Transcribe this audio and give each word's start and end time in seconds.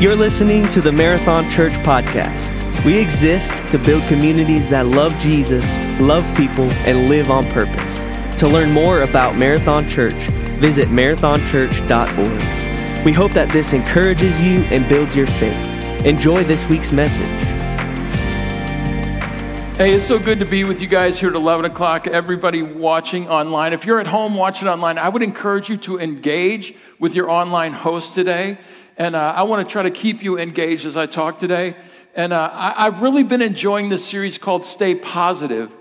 You're 0.00 0.16
listening 0.16 0.66
to 0.70 0.80
the 0.80 0.90
Marathon 0.90 1.50
Church 1.50 1.74
podcast. 1.74 2.50
We 2.84 2.98
exist 2.98 3.52
to 3.70 3.78
build 3.78 4.02
communities 4.04 4.70
that 4.70 4.86
love 4.86 5.16
Jesus, 5.18 5.78
love 6.00 6.24
people, 6.36 6.68
and 6.86 7.08
live 7.08 7.30
on 7.30 7.44
purpose. 7.50 7.98
To 8.40 8.48
learn 8.48 8.72
more 8.72 9.02
about 9.02 9.36
Marathon 9.36 9.86
Church, 9.86 10.14
visit 10.58 10.88
marathonchurch.org. 10.88 13.04
We 13.04 13.12
hope 13.12 13.32
that 13.32 13.50
this 13.50 13.74
encourages 13.74 14.42
you 14.42 14.62
and 14.64 14.88
builds 14.88 15.14
your 15.14 15.26
faith. 15.26 15.52
Enjoy 16.04 16.42
this 16.44 16.66
week's 16.66 16.90
message. 16.90 17.28
Hey, 19.76 19.92
it's 19.92 20.06
so 20.06 20.18
good 20.18 20.40
to 20.40 20.46
be 20.46 20.64
with 20.64 20.80
you 20.80 20.88
guys 20.88 21.20
here 21.20 21.28
at 21.28 21.36
11 21.36 21.66
o'clock. 21.66 22.06
Everybody 22.06 22.62
watching 22.62 23.28
online. 23.28 23.74
If 23.74 23.84
you're 23.84 24.00
at 24.00 24.06
home 24.06 24.34
watching 24.34 24.66
online, 24.66 24.96
I 24.98 25.10
would 25.10 25.22
encourage 25.22 25.68
you 25.68 25.76
to 25.76 26.00
engage 26.00 26.74
with 26.98 27.14
your 27.14 27.30
online 27.30 27.72
host 27.72 28.14
today. 28.14 28.56
And 28.96 29.16
uh, 29.16 29.32
I 29.36 29.42
want 29.42 29.66
to 29.66 29.72
try 29.72 29.82
to 29.82 29.90
keep 29.90 30.22
you 30.22 30.38
engaged 30.38 30.86
as 30.86 30.96
I 30.96 31.06
talk 31.06 31.38
today. 31.38 31.74
And 32.14 32.32
uh, 32.32 32.50
I, 32.52 32.86
I've 32.86 33.02
really 33.02 33.24
been 33.24 33.42
enjoying 33.42 33.88
this 33.88 34.04
series 34.04 34.38
called 34.38 34.64
Stay 34.64 34.94
Positive. 34.94 35.74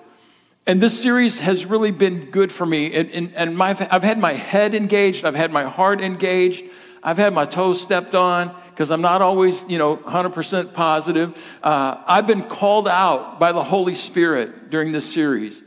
And 0.66 0.82
this 0.82 1.00
series 1.00 1.40
has 1.40 1.66
really 1.66 1.92
been 1.92 2.32
good 2.32 2.52
for 2.52 2.66
me. 2.66 2.94
And, 2.94 3.34
and, 3.36 3.58
my, 3.58 3.70
I've 3.70 4.04
had 4.04 4.18
my 4.18 4.34
head 4.34 4.74
engaged, 4.74 5.26
I've 5.26 5.36
had 5.36 5.52
my 5.52 5.64
heart 5.64 6.02
engaged, 6.02 6.64
I've 7.04 7.18
had 7.18 7.34
my 7.34 7.46
toes 7.46 7.82
stepped 7.82 8.16
on 8.16 8.56
because 8.70 8.90
I'm 8.90 9.02
not 9.02 9.22
always, 9.22 9.64
you 9.70 9.78
know, 9.78 9.98
100% 9.98 10.74
positive. 10.74 11.58
Uh, 11.62 12.02
I've 12.08 12.26
been 12.26 12.44
called 12.44 12.88
out 12.88 13.40
by 13.40 13.52
the 13.52 13.64
Holy 13.64 13.94
Spirit 13.94 14.72
during 14.72 14.94
this 14.94 15.12
series. 15.12 15.62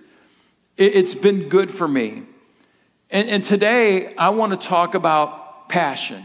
It, 0.77 0.95
has 0.95 1.15
been 1.15 1.49
good 1.49 1.71
for 1.71 1.87
me. 1.87 2.23
And, 3.11 3.29
and 3.29 3.45
today, 3.45 4.15
I 4.17 4.31
want 4.31 4.59
to 4.61 4.67
talk 4.67 4.95
about 4.95 5.69
passion. 5.69 6.25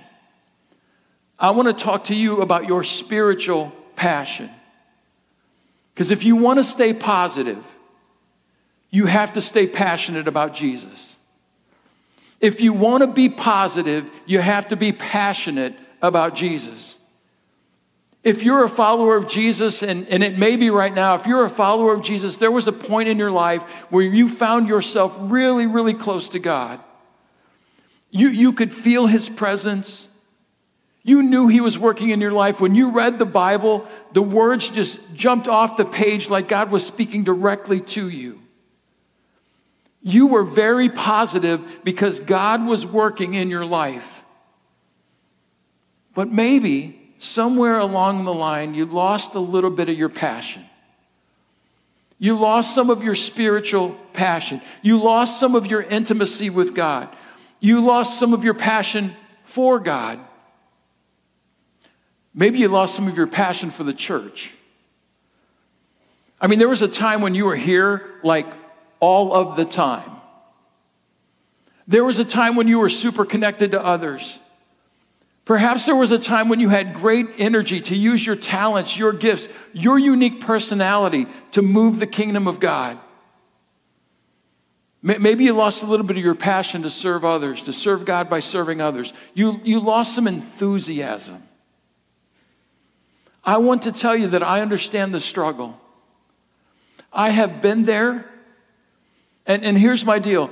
I 1.42 1.50
want 1.50 1.68
to 1.68 1.74
talk 1.74 2.06
to 2.06 2.16
you 2.16 2.42
about 2.42 2.68
your 2.68 2.84
spiritual 2.84 3.74
passion. 3.96 4.50
Because 5.94 6.12
if 6.12 6.24
you 6.24 6.36
want 6.36 6.60
to 6.60 6.64
stay 6.64 6.94
positive, 6.94 7.58
you 8.92 9.08
have 9.08 9.34
to 9.34 9.42
stay 9.42 9.66
passionate 9.66 10.28
about 10.28 10.54
Jesus. 10.54 11.18
If 12.40 12.62
you 12.62 12.74
want 12.74 13.02
to 13.02 13.08
be 13.08 13.28
positive, 13.28 14.10
you 14.28 14.40
have 14.40 14.68
to 14.68 14.76
be 14.76 14.92
passionate 14.92 15.74
about 16.02 16.36
Jesus. 16.36 16.98
If 18.24 18.44
you're 18.44 18.64
a 18.64 18.70
follower 18.70 19.16
of 19.16 19.28
Jesus, 19.28 19.82
and, 19.82 20.08
and 20.10 20.24
it 20.24 20.38
may 20.38 20.58
be 20.58 20.70
right 20.70 20.94
now, 20.94 21.16
if 21.16 21.26
you're 21.26 21.44
a 21.44 21.50
follower 21.50 21.92
of 21.94 22.04
Jesus, 22.04 22.38
there 22.38 22.52
was 22.52 22.68
a 22.68 22.72
point 22.72 23.10
in 23.10 23.18
your 23.18 23.32
life 23.32 23.64
where 23.92 24.04
you 24.04 24.30
found 24.30 24.68
yourself 24.68 25.18
really, 25.20 25.66
really 25.66 25.96
close 25.96 26.30
to 26.30 26.40
God. 26.40 26.80
You, 28.12 28.28
you 28.28 28.54
could 28.54 28.72
feel 28.72 29.08
His 29.08 29.28
presence. 29.28 30.08
You 31.04 31.24
knew 31.24 31.48
He 31.48 31.62
was 31.62 31.80
working 31.80 32.10
in 32.10 32.22
your 32.22 32.32
life. 32.32 32.62
When 32.62 32.76
you 32.76 32.92
read 32.92 33.18
the 33.18 33.26
Bible, 33.26 33.88
the 34.14 34.22
words 34.22 34.70
just 34.70 35.16
jumped 35.16 35.48
off 35.48 35.78
the 35.78 35.86
page 35.86 36.30
like 36.30 36.48
God 36.48 36.72
was 36.72 36.86
speaking 36.86 37.24
directly 37.24 37.80
to 37.82 38.08
you. 38.08 38.40
You 40.04 40.28
were 40.28 40.44
very 40.44 40.90
positive 40.90 41.82
because 41.84 42.20
God 42.20 42.66
was 42.66 42.86
working 42.86 43.34
in 43.34 43.50
your 43.50 43.66
life. 43.66 44.24
But 46.14 46.30
maybe 46.30 47.00
somewhere 47.20 47.78
along 47.78 48.26
the 48.26 48.34
line, 48.34 48.74
you 48.74 48.86
lost 48.86 49.36
a 49.36 49.40
little 49.40 49.70
bit 49.70 49.90
of 49.90 49.98
your 49.98 50.10
passion. 50.10 50.64
You 52.20 52.38
lost 52.38 52.76
some 52.76 52.92
of 52.92 53.04
your 53.04 53.16
spiritual 53.16 53.98
passion. 54.14 54.62
You 54.84 54.98
lost 54.98 55.40
some 55.40 55.56
of 55.56 55.66
your 55.66 55.82
intimacy 55.82 56.52
with 56.52 56.76
God. 56.76 57.10
You 57.60 57.82
lost 57.82 58.20
some 58.20 58.34
of 58.34 58.44
your 58.44 58.54
passion 58.54 59.12
for 59.44 59.80
God. 59.80 60.20
Maybe 62.34 62.60
you 62.60 62.68
lost 62.68 62.96
some 62.96 63.08
of 63.08 63.18
your 63.18 63.28
passion 63.28 63.72
for 63.72 63.84
the 63.84 63.94
church. 63.94 64.54
I 66.40 66.48
mean, 66.48 66.60
there 66.60 66.70
was 66.70 66.82
a 66.82 66.88
time 66.88 67.22
when 67.22 67.36
you 67.36 67.46
were 67.46 67.56
here 67.56 68.10
like 68.24 68.48
all 69.00 69.34
of 69.34 69.56
the 69.56 69.66
time. 69.66 70.10
There 71.88 72.04
was 72.04 72.20
a 72.20 72.26
time 72.26 72.56
when 72.56 72.68
you 72.68 72.80
were 72.80 72.90
super 72.90 73.26
connected 73.26 73.72
to 73.72 73.84
others. 73.84 74.40
Perhaps 75.46 75.88
there 75.88 75.96
was 75.96 76.12
a 76.12 76.20
time 76.20 76.48
when 76.48 76.60
you 76.60 76.70
had 76.70 76.94
great 76.94 77.26
energy 77.38 77.82
to 77.82 77.96
use 77.96 78.26
your 78.26 78.36
talents, 78.36 78.98
your 78.98 79.12
gifts, 79.12 79.50
your 79.74 80.00
unique 80.00 80.40
personality 80.40 81.26
to 81.52 81.62
move 81.62 82.00
the 82.00 82.08
kingdom 82.08 82.48
of 82.48 82.60
God. 82.60 82.98
Maybe 85.04 85.46
you 85.46 85.54
lost 85.54 85.82
a 85.82 85.88
little 85.88 86.06
bit 86.06 86.18
of 86.18 86.24
your 86.24 86.36
passion 86.36 86.84
to 86.84 86.90
serve 86.92 87.26
others, 87.26 87.64
to 87.64 87.74
serve 87.74 88.06
God 88.06 88.30
by 88.30 88.40
serving 88.40 88.82
others. 88.82 89.14
You, 89.34 89.60
you 89.64 89.80
lost 89.80 90.14
some 90.14 90.28
enthusiasm. 90.28 91.42
I 93.44 93.58
want 93.58 93.84
to 93.84 93.92
tell 93.92 94.16
you 94.16 94.28
that 94.30 94.44
I 94.44 94.62
understand 94.62 95.14
the 95.14 95.20
struggle. 95.20 95.80
I 97.12 97.32
have 97.32 97.62
been 97.62 97.84
there. 97.84 98.26
And, 99.46 99.64
and 99.64 99.78
here's 99.78 100.06
my 100.06 100.20
deal 100.20 100.50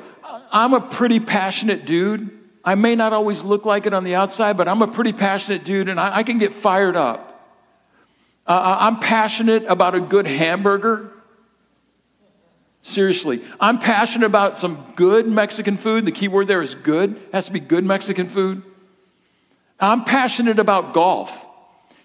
I'm 0.51 0.73
a 0.73 0.81
pretty 0.81 1.19
passionate 1.19 1.85
dude. 1.85 2.37
I 2.63 2.75
may 2.75 2.95
not 2.95 3.13
always 3.13 3.43
look 3.43 3.65
like 3.65 3.85
it 3.85 3.93
on 3.93 4.03
the 4.03 4.15
outside, 4.15 4.57
but 4.57 4.67
I'm 4.67 4.81
a 4.81 4.87
pretty 4.87 5.13
passionate 5.13 5.63
dude 5.63 5.89
and 5.89 5.99
I, 5.99 6.17
I 6.17 6.23
can 6.23 6.37
get 6.37 6.51
fired 6.51 6.95
up. 6.95 7.29
Uh, 8.45 8.51
uh, 8.51 8.77
I'm 8.81 8.99
passionate 8.99 9.63
about 9.67 9.95
a 9.95 10.01
good 10.01 10.25
hamburger. 10.25 11.11
Seriously, 12.81 13.41
I'm 13.59 13.77
passionate 13.77 14.25
about 14.25 14.57
some 14.57 14.83
good 14.95 15.27
Mexican 15.27 15.77
food. 15.77 16.05
The 16.05 16.11
key 16.11 16.27
word 16.27 16.47
there 16.47 16.61
is 16.61 16.75
good. 16.75 17.11
It 17.11 17.33
has 17.33 17.45
to 17.45 17.51
be 17.51 17.59
good 17.59 17.83
Mexican 17.83 18.27
food. 18.27 18.63
I'm 19.79 20.03
passionate 20.03 20.59
about 20.59 20.93
golf. 20.93 21.45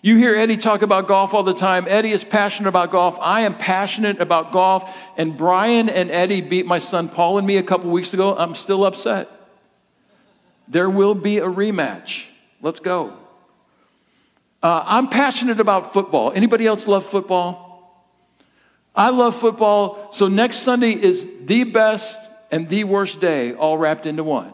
You 0.05 0.19
hear 0.19 0.35
Eddie 0.35 0.59
talk 0.59 0.83
about 0.83 1.09
golf 1.09 1.33
all 1.33 1.45
the 1.45 1.55
time. 1.55 1.87
Eddie 1.89 2.11
is 2.11 2.25
passionate 2.25 2.69
about 2.69 2.91
golf. 2.91 3.19
I 3.23 3.41
am 3.41 3.57
passionate 3.57 4.21
about 4.21 4.53
golf. 4.53 5.03
And 5.17 5.35
Brian 5.35 5.89
and 5.89 6.11
Eddie 6.11 6.43
beat 6.43 6.67
my 6.67 6.77
son 6.77 7.09
Paul 7.09 7.39
and 7.39 7.47
me 7.47 7.57
a 7.57 7.63
couple 7.63 7.91
weeks 7.91 8.13
ago. 8.13 8.37
I'm 8.37 8.55
still 8.55 8.85
upset. 8.85 9.31
There 10.69 10.91
will 10.91 11.15
be 11.15 11.39
a 11.39 11.47
rematch. 11.47 12.29
Let's 12.61 12.81
go. 12.81 13.15
Uh, 14.63 14.83
I'm 14.85 15.09
passionate 15.09 15.59
about 15.59 15.95
football. 15.95 16.33
Anybody 16.33 16.67
else 16.67 16.87
love 16.87 17.07
football? 17.07 18.05
I 18.95 19.09
love 19.09 19.35
football. 19.35 20.13
So 20.13 20.29
next 20.29 20.59
Sunday 20.59 20.93
is 20.93 21.47
the 21.47 21.65
best 21.65 22.31
and 22.53 22.69
the 22.69 22.85
worst 22.85 23.23
day 23.23 23.55
all 23.55 23.79
wrapped 23.79 24.05
into 24.05 24.23
one. 24.23 24.53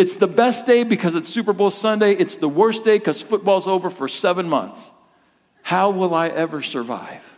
It's 0.00 0.16
the 0.16 0.26
best 0.26 0.64
day 0.64 0.82
because 0.82 1.14
it's 1.14 1.28
Super 1.28 1.52
Bowl 1.52 1.70
Sunday. 1.70 2.12
It's 2.12 2.38
the 2.38 2.48
worst 2.48 2.86
day 2.86 2.96
because 2.96 3.20
football's 3.20 3.66
over 3.66 3.90
for 3.90 4.08
seven 4.08 4.48
months. 4.48 4.90
How 5.60 5.90
will 5.90 6.14
I 6.14 6.28
ever 6.28 6.62
survive? 6.62 7.36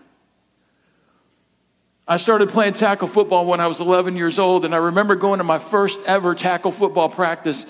I 2.07 2.19
started 2.19 2.51
playing 2.51 2.75
tackle 2.75 3.09
football 3.09 3.47
when 3.47 3.59
I 3.59 3.67
was 3.67 3.81
11 3.81 4.15
years 4.15 4.39
old, 4.39 4.65
and 4.65 4.77
I 4.77 4.79
remember 4.79 5.17
going 5.17 5.39
to 5.39 5.45
my 5.45 5.59
first 5.59 5.99
ever 6.07 6.37
tackle 6.37 6.71
football 6.71 7.09
practice 7.09 7.67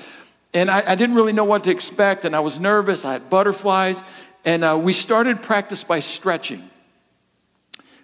and 0.52 0.70
I, 0.70 0.82
I, 0.86 0.94
didn't 0.96 1.16
really 1.16 1.32
know 1.32 1.44
what 1.44 1.64
to 1.64 1.70
expect, 1.70 2.26
and 2.26 2.36
I 2.36 2.40
was 2.40 2.60
nervous. 2.60 3.06
I 3.06 3.14
had 3.14 3.30
butterflies, 3.30 4.04
and 4.44 4.62
uh, 4.62 4.78
we 4.78 4.92
started 4.92 5.40
practice 5.40 5.82
by 5.82 6.00
stretching. 6.00 6.62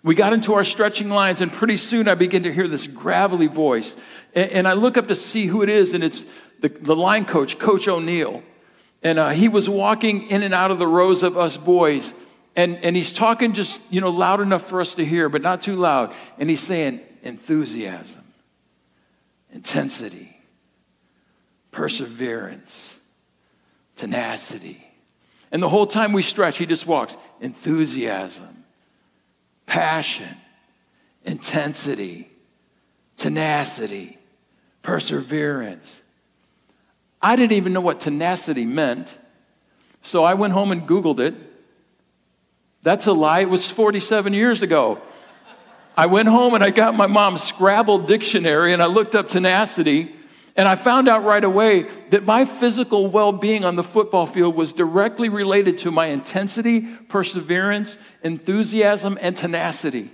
We 0.03 0.15
got 0.15 0.33
into 0.33 0.55
our 0.55 0.65
stretching 0.65 1.11
lines, 1.11 1.43
and 1.43 1.53
pretty 1.53 1.77
soon 1.77 2.09
I 2.09 2.15
begin 2.15 2.45
to 2.45 2.53
hear 2.53 2.67
this 2.67 2.87
gravelly 2.87 3.49
voice. 3.49 4.03
And, 4.35 4.51
and 4.51 4.69
I 4.69 4.73
look 4.73 4.97
up 4.97 5.09
to 5.09 5.15
see 5.15 5.45
who 5.45 5.63
it 5.63 5.69
is, 5.69 5.93
and 5.93 6.03
it's 6.03 6.25
the, 6.61 6.69
the 6.69 6.97
line 6.97 7.25
coach, 7.25 7.59
Coach 7.59 7.89
O'Neill. 7.89 8.43
And 9.03 9.19
uh, 9.19 9.31
he 9.31 9.49
was 9.49 9.69
walking 9.69 10.29
in 10.31 10.43
and 10.43 10.53
out 10.53 10.71
of 10.71 10.79
the 10.79 10.87
rows 10.87 11.23
of 11.23 11.37
us 11.37 11.57
boys, 11.57 12.13
and, 12.57 12.77
and 12.85 12.97
he's 12.97 13.13
talking 13.13 13.53
just, 13.53 13.93
you 13.93 14.01
know, 14.01 14.11
loud 14.11 14.41
enough 14.41 14.63
for 14.63 14.81
us 14.81 14.95
to 14.95 15.05
hear, 15.05 15.29
but 15.29 15.43
not 15.43 15.63
too 15.63 15.77
loud. 15.77 16.13
And 16.39 16.51
he's 16.51 16.61
saying, 16.61 17.01
enthusiasm, 17.23 18.25
intensity 19.53 20.35
perseverance, 21.79 22.99
tenacity. 23.95 24.85
And 25.53 25.63
the 25.63 25.69
whole 25.69 25.87
time 25.87 26.13
we 26.13 26.23
stretch, 26.23 26.59
he 26.59 26.67
just 26.67 26.87
walks 26.89 27.17
enthusiasm, 27.41 28.65
passion, 29.67 30.35
intensity, 31.25 32.31
tenacity, 33.17 34.19
perseverance. 34.83 36.03
I 37.21 37.37
didn't 37.37 37.53
even 37.53 37.73
know 37.73 37.81
what 37.81 38.01
tenacity 38.01 38.65
meant, 38.65 39.17
so 40.03 40.25
I 40.25 40.35
went 40.35 40.53
home 40.53 40.71
and 40.73 40.83
Googled 40.83 41.21
it. 41.21 41.35
That's 42.83 43.07
a 43.07 43.13
lie. 43.13 43.41
It 43.41 43.51
was 43.51 43.71
47 43.71 44.33
years 44.33 44.63
ago. 44.63 45.01
I 45.97 46.07
went 46.07 46.29
home 46.29 46.55
and 46.55 46.63
I 46.63 46.71
got 46.71 46.95
my 46.95 47.09
mom's 47.09 47.43
Scrabble 47.43 47.99
dictionary 47.99 48.73
and 48.73 48.81
I 48.81 48.87
looked 48.87 49.17
up 49.17 49.29
tenacity 49.29 50.09
and 50.59 50.69
I 50.69 50.75
found 50.75 51.09
out 51.09 51.25
right 51.25 51.43
away 51.43 51.87
that 52.11 52.25
my 52.25 52.45
physical 52.45 53.09
well 53.09 53.33
being 53.33 53.65
on 53.65 53.77
the 53.77 53.85
football 53.85 54.27
field 54.27 54.57
was 54.57 54.73
directly 54.73 55.29
related 55.29 55.79
to 55.79 55.93
my 55.93 56.07
intensity, 56.07 56.81
perseverance, 57.09 57.97
enthusiasm, 58.25 59.19
and 59.21 59.37
tenacity. 59.37 60.11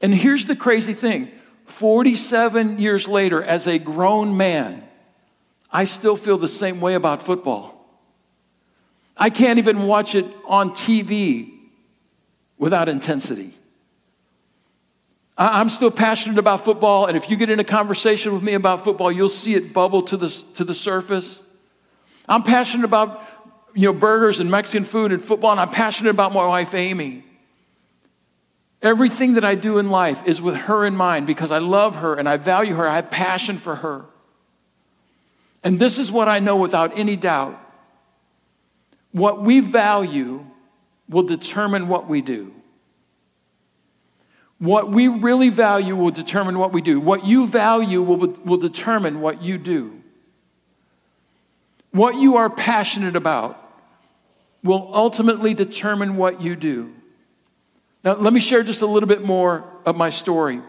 And 0.00 0.14
here's 0.14 0.46
the 0.46 0.56
crazy 0.56 0.94
thing 0.94 1.30
47 1.66 2.78
years 2.78 3.08
later, 3.08 3.42
as 3.42 3.66
a 3.66 3.78
grown 3.78 4.36
man, 4.38 4.85
I 5.76 5.84
still 5.84 6.16
feel 6.16 6.38
the 6.38 6.48
same 6.48 6.80
way 6.80 6.94
about 6.94 7.20
football. 7.20 7.86
I 9.14 9.28
can't 9.28 9.58
even 9.58 9.86
watch 9.86 10.14
it 10.14 10.24
on 10.46 10.70
TV 10.70 11.52
without 12.56 12.88
intensity. 12.88 13.52
I'm 15.36 15.68
still 15.68 15.90
passionate 15.90 16.38
about 16.38 16.64
football, 16.64 17.04
and 17.04 17.14
if 17.14 17.28
you 17.28 17.36
get 17.36 17.50
in 17.50 17.60
a 17.60 17.64
conversation 17.64 18.32
with 18.32 18.42
me 18.42 18.54
about 18.54 18.84
football, 18.84 19.12
you'll 19.12 19.28
see 19.28 19.54
it 19.54 19.74
bubble 19.74 20.00
to 20.00 20.16
the, 20.16 20.30
to 20.54 20.64
the 20.64 20.72
surface. 20.72 21.42
I'm 22.26 22.42
passionate 22.42 22.86
about 22.86 23.22
you 23.74 23.92
know, 23.92 23.92
burgers 23.92 24.40
and 24.40 24.50
Mexican 24.50 24.84
food 24.84 25.12
and 25.12 25.22
football, 25.22 25.50
and 25.50 25.60
I'm 25.60 25.68
passionate 25.68 26.08
about 26.08 26.32
my 26.32 26.46
wife, 26.46 26.72
Amy. 26.72 27.22
Everything 28.80 29.34
that 29.34 29.44
I 29.44 29.56
do 29.56 29.76
in 29.76 29.90
life 29.90 30.26
is 30.26 30.40
with 30.40 30.56
her 30.56 30.86
in 30.86 30.96
mind 30.96 31.26
because 31.26 31.52
I 31.52 31.58
love 31.58 31.96
her 31.96 32.14
and 32.14 32.26
I 32.26 32.38
value 32.38 32.76
her. 32.76 32.88
I 32.88 32.94
have 32.94 33.10
passion 33.10 33.58
for 33.58 33.74
her. 33.74 34.06
And 35.66 35.80
this 35.80 35.98
is 35.98 36.12
what 36.12 36.28
I 36.28 36.38
know 36.38 36.56
without 36.56 36.96
any 36.96 37.16
doubt. 37.16 37.60
What 39.10 39.42
we 39.42 39.58
value 39.58 40.46
will 41.08 41.24
determine 41.24 41.88
what 41.88 42.06
we 42.06 42.22
do. 42.22 42.54
What 44.60 44.92
we 44.92 45.08
really 45.08 45.48
value 45.48 45.96
will 45.96 46.12
determine 46.12 46.60
what 46.60 46.72
we 46.72 46.82
do. 46.82 47.00
What 47.00 47.26
you 47.26 47.48
value 47.48 48.00
will, 48.00 48.28
will 48.44 48.58
determine 48.58 49.20
what 49.20 49.42
you 49.42 49.58
do. 49.58 50.00
What 51.90 52.14
you 52.14 52.36
are 52.36 52.48
passionate 52.48 53.16
about 53.16 53.60
will 54.62 54.88
ultimately 54.94 55.52
determine 55.52 56.16
what 56.16 56.40
you 56.40 56.54
do. 56.54 56.94
Now, 58.04 58.14
let 58.14 58.32
me 58.32 58.38
share 58.38 58.62
just 58.62 58.82
a 58.82 58.86
little 58.86 59.08
bit 59.08 59.24
more 59.24 59.64
of 59.84 59.96
my 59.96 60.10
story. 60.10 60.60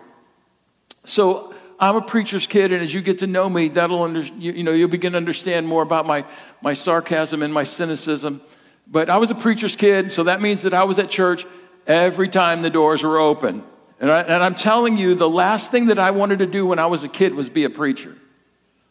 So, 1.05 1.53
I'm 1.79 1.95
a 1.95 2.01
preacher's 2.01 2.47
kid, 2.47 2.71
and 2.71 2.81
as 2.81 2.93
you 2.93 3.01
get 3.01 3.19
to 3.19 3.27
know 3.27 3.49
me, 3.49 3.67
that'll 3.67 4.01
under, 4.03 4.21
you, 4.21 4.51
you 4.51 4.63
know 4.63 4.71
you'll 4.71 4.89
begin 4.89 5.11
to 5.11 5.17
understand 5.17 5.67
more 5.67 5.83
about 5.83 6.07
my, 6.07 6.25
my 6.61 6.73
sarcasm 6.73 7.43
and 7.43 7.53
my 7.53 7.63
cynicism. 7.63 8.41
But 8.87 9.09
I 9.09 9.17
was 9.17 9.29
a 9.29 9.35
preacher's 9.35 9.75
kid, 9.75 10.11
so 10.11 10.23
that 10.23 10.41
means 10.41 10.63
that 10.63 10.73
I 10.73 10.85
was 10.85 10.97
at 10.97 11.09
church 11.09 11.45
every 11.85 12.29
time 12.29 12.61
the 12.61 12.69
doors 12.69 13.03
were 13.03 13.19
open. 13.19 13.63
And, 13.99 14.11
I, 14.11 14.21
and 14.21 14.43
I'm 14.43 14.55
telling 14.55 14.97
you, 14.97 15.13
the 15.15 15.29
last 15.29 15.71
thing 15.71 15.87
that 15.87 15.99
I 15.99 16.11
wanted 16.11 16.39
to 16.39 16.45
do 16.45 16.65
when 16.65 16.79
I 16.79 16.85
was 16.87 17.03
a 17.03 17.09
kid 17.09 17.33
was 17.33 17.49
be 17.49 17.63
a 17.63 17.69
preacher. 17.69 18.15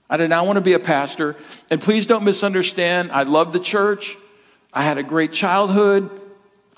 I 0.08 0.16
did 0.16 0.30
not 0.30 0.46
want 0.46 0.56
to 0.56 0.62
be 0.62 0.72
a 0.74 0.78
pastor. 0.78 1.36
And 1.70 1.80
please 1.80 2.06
don't 2.06 2.24
misunderstand, 2.24 3.10
I 3.10 3.22
love 3.24 3.52
the 3.52 3.60
church. 3.60 4.16
I 4.72 4.82
had 4.82 4.98
a 4.98 5.02
great 5.02 5.32
childhood. 5.32 6.10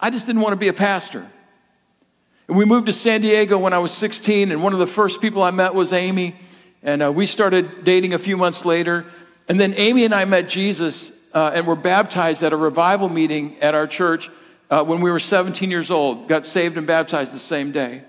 I 0.00 0.11
just 0.11 0.26
didn't 0.26 0.43
want 0.43 0.52
to 0.52 0.58
be 0.58 0.69
a 0.69 0.72
pastor. 0.72 1.26
And 2.48 2.56
we 2.56 2.64
moved 2.64 2.86
to 2.86 2.92
San 2.94 3.20
Diego 3.20 3.58
when 3.58 3.74
I 3.74 3.78
was 3.78 3.92
16, 3.92 4.50
and 4.50 4.62
one 4.62 4.72
of 4.72 4.78
the 4.78 4.86
first 4.86 5.20
people 5.20 5.42
I 5.42 5.50
met 5.50 5.74
was 5.74 5.92
Amy. 5.92 6.34
And 6.82 7.02
uh, 7.02 7.12
we 7.12 7.26
started 7.26 7.84
dating 7.84 8.14
a 8.14 8.18
few 8.18 8.38
months 8.38 8.64
later. 8.64 9.04
And 9.48 9.60
then 9.60 9.74
Amy 9.76 10.06
and 10.06 10.14
I 10.14 10.24
met 10.24 10.48
Jesus 10.48 11.28
uh, 11.34 11.50
and 11.54 11.66
were 11.66 11.76
baptized 11.76 12.42
at 12.42 12.54
a 12.54 12.56
revival 12.56 13.10
meeting 13.10 13.58
at 13.60 13.74
our 13.74 13.86
church 13.86 14.30
uh, 14.70 14.82
when 14.82 15.02
we 15.02 15.10
were 15.10 15.18
17 15.18 15.70
years 15.70 15.90
old. 15.90 16.26
Got 16.26 16.46
saved 16.46 16.78
and 16.78 16.86
baptized 16.86 17.34
the 17.34 17.38
same 17.38 17.70
day. 17.70 18.02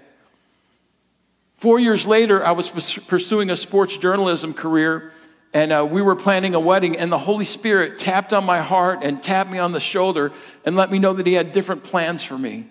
Four 1.55 1.79
years 1.79 2.07
later, 2.07 2.45
I 2.45 2.51
was 2.51 2.69
pursuing 2.69 3.49
a 3.49 3.57
sports 3.57 3.97
journalism 3.97 4.53
career 4.53 5.11
and 5.53 5.71
uh, 5.71 5.87
we 5.89 6.01
were 6.01 6.15
planning 6.15 6.53
a 6.53 6.59
wedding, 6.59 6.95
and 6.95 7.11
the 7.11 7.17
Holy 7.17 7.45
Spirit 7.45 7.97
tapped 7.97 8.33
on 8.33 8.45
my 8.45 8.59
heart 8.59 8.99
and 9.01 9.21
tapped 9.21 9.49
me 9.49 9.57
on 9.57 9.71
the 9.71 9.79
shoulder 9.79 10.31
and 10.63 10.75
let 10.75 10.91
me 10.91 10.99
know 10.99 11.13
that 11.13 11.25
He 11.25 11.33
had 11.33 11.53
different 11.53 11.83
plans 11.83 12.23
for 12.23 12.37
me. 12.37 12.67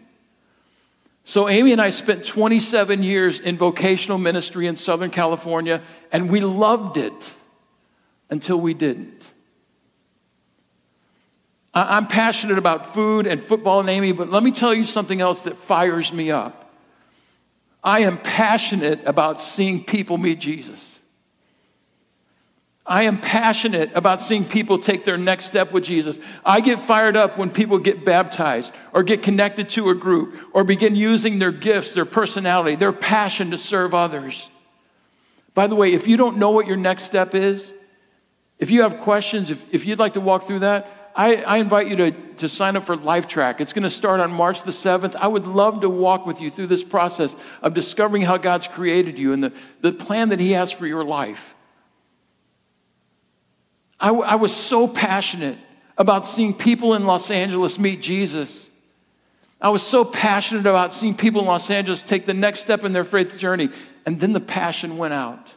So, 1.29 1.47
Amy 1.47 1.73
and 1.73 1.81
I 1.81 1.91
spent 1.91 2.25
27 2.25 3.03
years 3.03 3.39
in 3.39 3.59
vocational 3.59 4.17
ministry 4.17 4.67
in 4.67 4.77
Southern 4.77 5.11
California, 5.11 5.83
and 6.11 6.31
we 6.31 6.41
loved 6.41 6.97
it 6.97 7.35
until 8.31 8.59
we 8.59 8.73
didn't. 8.73 9.31
I'm 11.75 12.07
passionate 12.07 12.57
about 12.57 12.87
food 12.87 13.27
and 13.27 13.43
football 13.43 13.81
and 13.81 13.91
Amy, 13.91 14.13
but 14.13 14.31
let 14.31 14.43
me 14.43 14.51
tell 14.51 14.73
you 14.73 14.85
something 14.85 15.21
else 15.21 15.43
that 15.43 15.57
fires 15.59 16.15
me 16.15 16.31
up. 16.31 16.73
I 17.85 18.05
am 18.05 18.17
passionate 18.17 19.01
about 19.05 19.43
seeing 19.43 19.85
people 19.85 20.17
meet 20.17 20.39
Jesus. 20.39 20.98
I 22.89 23.03
am 23.03 23.19
passionate 23.19 23.95
about 23.95 24.23
seeing 24.23 24.47
people 24.47 24.79
take 24.79 25.05
their 25.05 25.19
next 25.19 25.45
step 25.45 25.73
with 25.73 25.85
Jesus. 25.85 26.19
I 26.43 26.61
get 26.61 26.79
fired 26.79 27.17
up 27.17 27.37
when 27.37 27.51
people 27.51 27.79
get 27.79 28.03
baptized 28.03 28.75
or 28.95 29.03
get 29.03 29.23
connected 29.23 29.69
to 29.71 29.91
a 29.91 29.95
group 29.95 30.35
or 30.55 30.65
begin 30.65 30.97
using 30.97 31.39
their 31.39 31.53
gifts, 31.53 31.93
their 31.93 32.07
personality, 32.07 32.77
their 32.77 32.93
passion 32.93 33.51
to 33.51 33.59
serve 33.59 33.93
others. 33.93 34.49
By 35.53 35.67
the 35.67 35.75
way, 35.75 35.93
if 35.93 36.09
you 36.09 36.17
don't 36.17 36.39
know 36.39 36.51
what 36.51 36.67
your 36.67 36.79
next 36.79 37.03
step 37.03 37.35
is, 37.35 37.75
if 38.59 38.71
you 38.71 38.83
have 38.83 38.99
questions, 39.01 39.51
if, 39.51 39.63
if 39.73 39.85
you'd 39.85 39.99
like 39.99 40.15
to 40.15 40.21
walk 40.21 40.45
through 40.45 40.61
that, 40.61 40.91
I, 41.15 41.37
I 41.43 41.57
invite 41.59 41.89
you 41.89 41.97
to, 41.97 42.11
to 42.13 42.49
sign 42.49 42.75
up 42.75 42.85
for 42.85 42.97
LifeTrack. 42.97 43.61
It's 43.61 43.75
going 43.75 43.83
to 43.83 43.91
start 43.91 44.21
on 44.21 44.33
March 44.33 44.63
the 44.63 44.71
7th. 44.71 45.15
I 45.17 45.27
would 45.27 45.47
love 45.47 45.83
to 45.83 45.91
walk 45.91 46.25
with 46.25 46.41
you 46.41 46.51
through 46.51 46.69
this 46.69 46.85
process 46.85 47.37
of 47.61 47.75
discovering 47.75 48.23
how 48.23 48.39
God's 48.39 48.67
created 48.67 49.19
you 49.19 49.35
and 49.35 49.43
the, 49.43 49.53
the 49.83 49.93
plan 49.93 50.31
that 50.31 50.41
He 50.41 50.53
has 50.53 50.73
for 50.73 50.87
your 50.87 51.05
life. 51.05 51.55
I, 54.01 54.37
was 54.37 54.55
so 54.55 54.87
passionate 54.87 55.59
about 55.97 56.25
seeing 56.25 56.55
people 56.55 56.95
in 56.95 57.05
Los 57.05 57.31
Angeles 57.31 57.79
meet 57.79 58.01
Jesus. 58.01 58.71
I 59.61 59.71
was 59.71 59.83
so 59.83 60.05
passionate 60.05 60.67
about 60.67 60.95
seeing 60.95 61.15
people 61.15 61.41
in 61.41 61.47
Los 61.49 61.69
Angeles 61.69 62.05
take 62.05 62.25
the 62.25 62.35
next 62.35 62.61
step 62.61 62.85
in 62.85 62.93
their 62.93 63.05
faith 63.05 63.37
journey. 63.37 63.71
And 64.07 64.21
then 64.21 64.33
the 64.33 64.41
passion 64.41 64.99
went 64.99 65.15
out. 65.15 65.55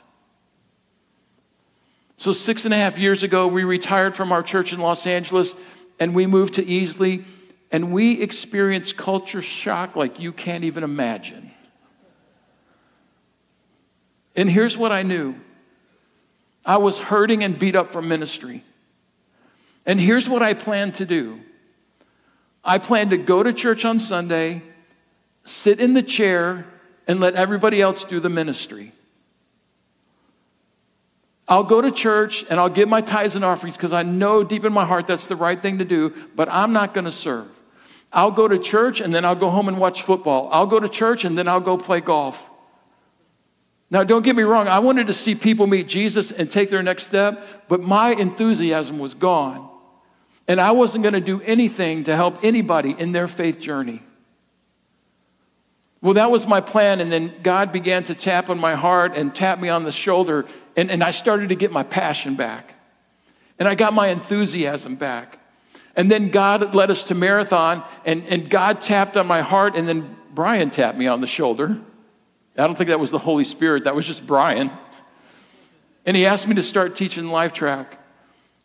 So, 2.18 2.34
six 2.34 2.66
and 2.66 2.74
a 2.74 2.78
half 2.78 3.00
years 3.00 3.24
ago, 3.24 3.48
we 3.48 3.64
retired 3.64 4.16
from 4.16 4.32
our 4.32 4.44
church 4.44 4.74
in 4.74 4.80
Los 4.80 5.06
Angeles 5.08 5.54
and 6.00 6.14
we 6.16 6.26
moved 6.28 6.56
to 6.56 6.64
Easley. 6.64 7.24
And 7.72 7.94
we 7.94 8.22
experienced 8.22 8.98
culture 8.98 9.42
shock 9.42 9.96
like 9.96 10.20
you 10.20 10.34
can't 10.34 10.66
even 10.66 10.84
imagine. 10.84 11.52
And 14.36 14.50
here's 14.50 14.78
what 14.78 14.92
I 14.92 15.04
knew 15.04 15.36
I 16.66 16.78
was 16.78 17.00
hurting 17.00 17.44
and 17.44 17.58
beat 17.58 17.76
up 17.76 17.90
from 17.90 18.08
ministry. 18.08 18.64
And 19.86 20.00
here's 20.00 20.30
what 20.30 20.44
I 20.44 20.54
planned 20.54 20.96
to 20.96 21.06
do 21.06 21.40
I 22.64 22.78
planned 22.78 23.10
to 23.10 23.18
go 23.18 23.42
to 23.42 23.54
church 23.54 23.86
on 23.86 24.00
Sunday, 24.00 24.62
sit 25.44 25.80
in 25.80 25.94
the 25.94 26.04
chair, 26.04 26.66
and 27.08 27.20
let 27.20 27.34
everybody 27.34 27.82
else 27.82 28.04
do 28.04 28.20
the 28.20 28.30
ministry. 28.30 28.92
I'll 31.48 31.64
go 31.64 31.82
to 31.82 31.92
church 31.92 32.46
and 32.50 32.60
I'll 32.60 32.70
give 32.70 32.88
my 32.88 33.02
tithes 33.02 33.36
and 33.36 33.44
offerings 33.44 33.76
because 33.76 33.92
I 33.92 34.04
know 34.04 34.44
deep 34.44 34.64
in 34.64 34.72
my 34.72 34.86
heart 34.86 35.08
that's 35.08 35.26
the 35.26 35.36
right 35.36 35.60
thing 35.60 35.80
to 35.80 35.86
do, 35.86 36.14
but 36.36 36.48
I'm 36.50 36.72
not 36.72 36.94
going 36.94 37.06
to 37.06 37.12
serve. 37.12 37.48
I'll 38.14 38.32
go 38.32 38.48
to 38.48 38.58
church 38.58 39.02
and 39.02 39.14
then 39.14 39.26
I'll 39.26 39.36
go 39.36 39.50
home 39.50 39.68
and 39.68 39.78
watch 39.78 40.04
football. 40.04 40.50
I'll 40.52 40.68
go 40.68 40.80
to 40.80 40.88
church 40.88 41.26
and 41.26 41.38
then 41.38 41.48
I'll 41.48 41.60
go 41.60 41.78
play 41.78 42.00
golf. 42.00 42.50
Now, 43.92 44.06
don't 44.06 44.24
get 44.24 44.38
me 44.38 44.44
wrong, 44.44 44.70
I 44.70 44.80
wanted 44.80 45.08
to 45.08 45.14
see 45.14 45.36
people 45.36 45.68
meet 45.68 45.86
Jesus 45.86 46.32
and 46.32 46.50
take 46.50 46.70
their 46.70 46.82
next 46.82 47.04
step, 47.04 47.68
but 47.68 47.82
my 47.82 48.12
enthusiasm 48.12 49.00
was 49.00 49.14
gone. 49.14 49.70
And 50.48 50.62
I 50.62 50.72
wasn't 50.72 51.04
going 51.04 51.14
to 51.14 51.20
do 51.22 51.42
anything 51.42 52.06
to 52.06 52.16
help 52.16 52.40
anybody 52.42 52.96
in 52.98 53.12
their 53.12 53.28
faith 53.28 53.60
journey. 53.60 54.02
Well, 56.02 56.14
that 56.14 56.32
was 56.32 56.48
my 56.48 56.62
plan, 56.62 57.02
and 57.02 57.12
then 57.12 57.34
God 57.44 57.74
began 57.74 58.06
to 58.06 58.16
tap 58.16 58.50
on 58.50 58.58
my 58.60 58.76
heart 58.76 59.18
and 59.18 59.36
tap 59.36 59.60
me 59.60 59.68
on 59.68 59.84
the 59.84 59.92
shoulder, 59.92 60.46
and, 60.78 60.90
and 60.90 61.04
I 61.04 61.12
started 61.12 61.50
to 61.50 61.56
get 61.56 61.74
my 61.74 61.84
passion 61.84 62.36
back. 62.36 62.76
And 63.60 63.68
I 63.68 63.76
got 63.76 63.94
my 63.94 64.08
enthusiasm 64.08 64.96
back. 64.96 65.38
And 65.98 66.10
then 66.10 66.30
God 66.30 66.74
led 66.74 66.92
us 66.92 67.04
to 67.06 67.16
Marathon, 67.16 67.84
and, 68.06 68.26
and 68.28 68.50
God 68.50 68.80
tapped 68.80 69.18
on 69.18 69.28
my 69.28 69.42
heart, 69.42 69.76
and 69.76 69.86
then 69.86 70.16
Brian 70.34 70.70
tapped 70.70 70.98
me 70.98 71.08
on 71.08 71.20
the 71.20 71.28
shoulder. 71.28 71.78
I 72.58 72.68
don't 72.68 72.76
think 72.76 72.90
that 72.90 73.00
was 73.00 73.12
the 73.12 73.20
Holy 73.20 73.44
Spirit, 73.44 73.86
that 73.86 73.96
was 73.96 74.06
just 74.06 74.28
Brian. 74.28 74.72
And 76.06 76.18
he 76.18 76.26
asked 76.26 76.48
me 76.48 76.56
to 76.56 76.64
start 76.64 76.98
teaching 76.98 77.28
Life 77.30 77.54
Track. 77.54 77.98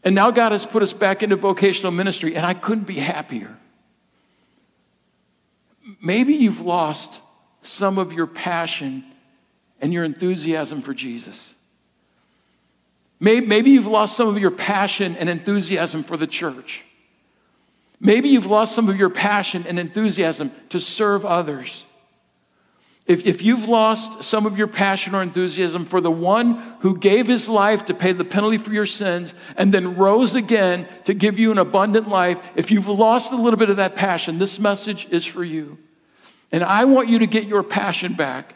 And 0.02 0.14
now 0.14 0.30
God 0.30 0.52
has 0.52 0.66
put 0.66 0.82
us 0.82 0.92
back 0.92 1.22
into 1.22 1.36
vocational 1.36 1.92
ministry, 1.92 2.36
and 2.36 2.44
I 2.44 2.54
couldn't 2.54 2.86
be 2.86 2.94
happier. 2.94 3.56
Maybe 6.02 6.34
you've 6.34 6.60
lost 6.60 7.20
some 7.62 7.98
of 7.98 8.12
your 8.12 8.26
passion 8.26 9.04
and 9.80 9.92
your 9.92 10.04
enthusiasm 10.04 10.82
for 10.82 10.94
Jesus. 10.94 11.54
Maybe 13.18 13.70
you've 13.70 13.86
lost 13.86 14.16
some 14.16 14.28
of 14.28 14.38
your 14.38 14.50
passion 14.50 15.16
and 15.16 15.28
enthusiasm 15.28 16.02
for 16.02 16.16
the 16.16 16.26
church. 16.26 16.84
Maybe 17.98 18.28
you've 18.28 18.46
lost 18.46 18.74
some 18.74 18.88
of 18.88 18.98
your 18.98 19.08
passion 19.08 19.64
and 19.66 19.78
enthusiasm 19.78 20.50
to 20.68 20.78
serve 20.78 21.24
others. 21.24 21.85
If, 23.06 23.24
if 23.24 23.42
you've 23.42 23.68
lost 23.68 24.24
some 24.24 24.46
of 24.46 24.58
your 24.58 24.66
passion 24.66 25.14
or 25.14 25.22
enthusiasm 25.22 25.84
for 25.84 26.00
the 26.00 26.10
one 26.10 26.54
who 26.80 26.98
gave 26.98 27.28
his 27.28 27.48
life 27.48 27.86
to 27.86 27.94
pay 27.94 28.10
the 28.10 28.24
penalty 28.24 28.58
for 28.58 28.72
your 28.72 28.86
sins 28.86 29.32
and 29.56 29.72
then 29.72 29.96
rose 29.96 30.34
again 30.34 30.88
to 31.04 31.14
give 31.14 31.38
you 31.38 31.52
an 31.52 31.58
abundant 31.58 32.08
life, 32.08 32.52
if 32.56 32.72
you've 32.72 32.88
lost 32.88 33.32
a 33.32 33.36
little 33.36 33.58
bit 33.58 33.70
of 33.70 33.76
that 33.76 33.94
passion, 33.94 34.38
this 34.38 34.58
message 34.58 35.08
is 35.10 35.24
for 35.24 35.44
you. 35.44 35.78
And 36.50 36.64
I 36.64 36.84
want 36.84 37.08
you 37.08 37.20
to 37.20 37.26
get 37.26 37.44
your 37.44 37.62
passion 37.62 38.14
back. 38.14 38.54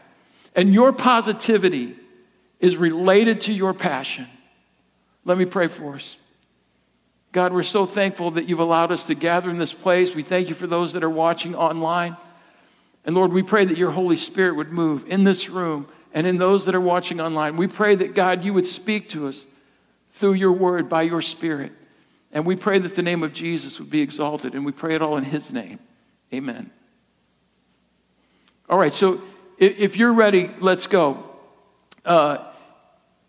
And 0.56 0.74
your 0.74 0.92
positivity 0.92 1.94
is 2.58 2.76
related 2.76 3.42
to 3.42 3.52
your 3.52 3.72
passion. 3.72 4.26
Let 5.24 5.38
me 5.38 5.44
pray 5.44 5.68
for 5.68 5.94
us. 5.94 6.16
God, 7.30 7.52
we're 7.52 7.62
so 7.62 7.86
thankful 7.86 8.32
that 8.32 8.48
you've 8.48 8.58
allowed 8.58 8.90
us 8.90 9.06
to 9.06 9.14
gather 9.14 9.48
in 9.48 9.58
this 9.58 9.72
place. 9.72 10.12
We 10.12 10.24
thank 10.24 10.48
you 10.48 10.56
for 10.56 10.66
those 10.66 10.94
that 10.94 11.04
are 11.04 11.10
watching 11.10 11.54
online. 11.54 12.16
And 13.04 13.14
Lord, 13.14 13.32
we 13.32 13.42
pray 13.42 13.64
that 13.64 13.78
your 13.78 13.90
Holy 13.90 14.16
Spirit 14.16 14.56
would 14.56 14.70
move 14.70 15.06
in 15.06 15.24
this 15.24 15.48
room 15.48 15.88
and 16.12 16.26
in 16.26 16.38
those 16.38 16.66
that 16.66 16.74
are 16.74 16.80
watching 16.80 17.20
online. 17.20 17.56
We 17.56 17.66
pray 17.66 17.94
that, 17.94 18.14
God, 18.14 18.44
you 18.44 18.52
would 18.54 18.66
speak 18.66 19.08
to 19.10 19.28
us 19.28 19.46
through 20.12 20.34
your 20.34 20.52
word 20.52 20.88
by 20.88 21.02
your 21.02 21.22
Spirit. 21.22 21.72
And 22.32 22.44
we 22.44 22.56
pray 22.56 22.78
that 22.78 22.94
the 22.94 23.02
name 23.02 23.22
of 23.22 23.32
Jesus 23.32 23.80
would 23.80 23.90
be 23.90 24.00
exalted. 24.00 24.54
And 24.54 24.64
we 24.64 24.72
pray 24.72 24.94
it 24.94 25.02
all 25.02 25.16
in 25.16 25.24
his 25.24 25.52
name. 25.52 25.78
Amen. 26.32 26.70
All 28.68 28.78
right, 28.78 28.92
so 28.92 29.20
if 29.58 29.96
you're 29.96 30.12
ready, 30.12 30.50
let's 30.60 30.86
go. 30.86 31.22
Uh, 32.04 32.38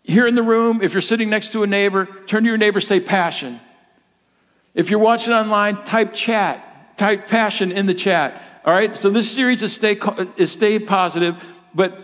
here 0.04 0.26
in 0.26 0.34
the 0.34 0.42
room, 0.42 0.82
if 0.82 0.94
you're 0.94 1.00
sitting 1.00 1.30
next 1.30 1.52
to 1.52 1.62
a 1.62 1.66
neighbor, 1.66 2.06
turn 2.26 2.44
to 2.44 2.48
your 2.48 2.58
neighbor, 2.58 2.80
say 2.80 3.00
passion. 3.00 3.60
If 4.74 4.88
you're 4.90 5.00
watching 5.00 5.32
online, 5.32 5.76
type 5.84 6.14
chat, 6.14 6.96
type 6.96 7.28
passion 7.28 7.72
in 7.72 7.86
the 7.86 7.94
chat. 7.94 8.40
All 8.64 8.72
right, 8.72 8.96
so 8.96 9.10
this 9.10 9.30
series 9.30 9.62
is 9.62 9.74
stay, 9.74 9.98
is 10.36 10.52
stay 10.52 10.78
positive, 10.78 11.42
but 11.74 11.98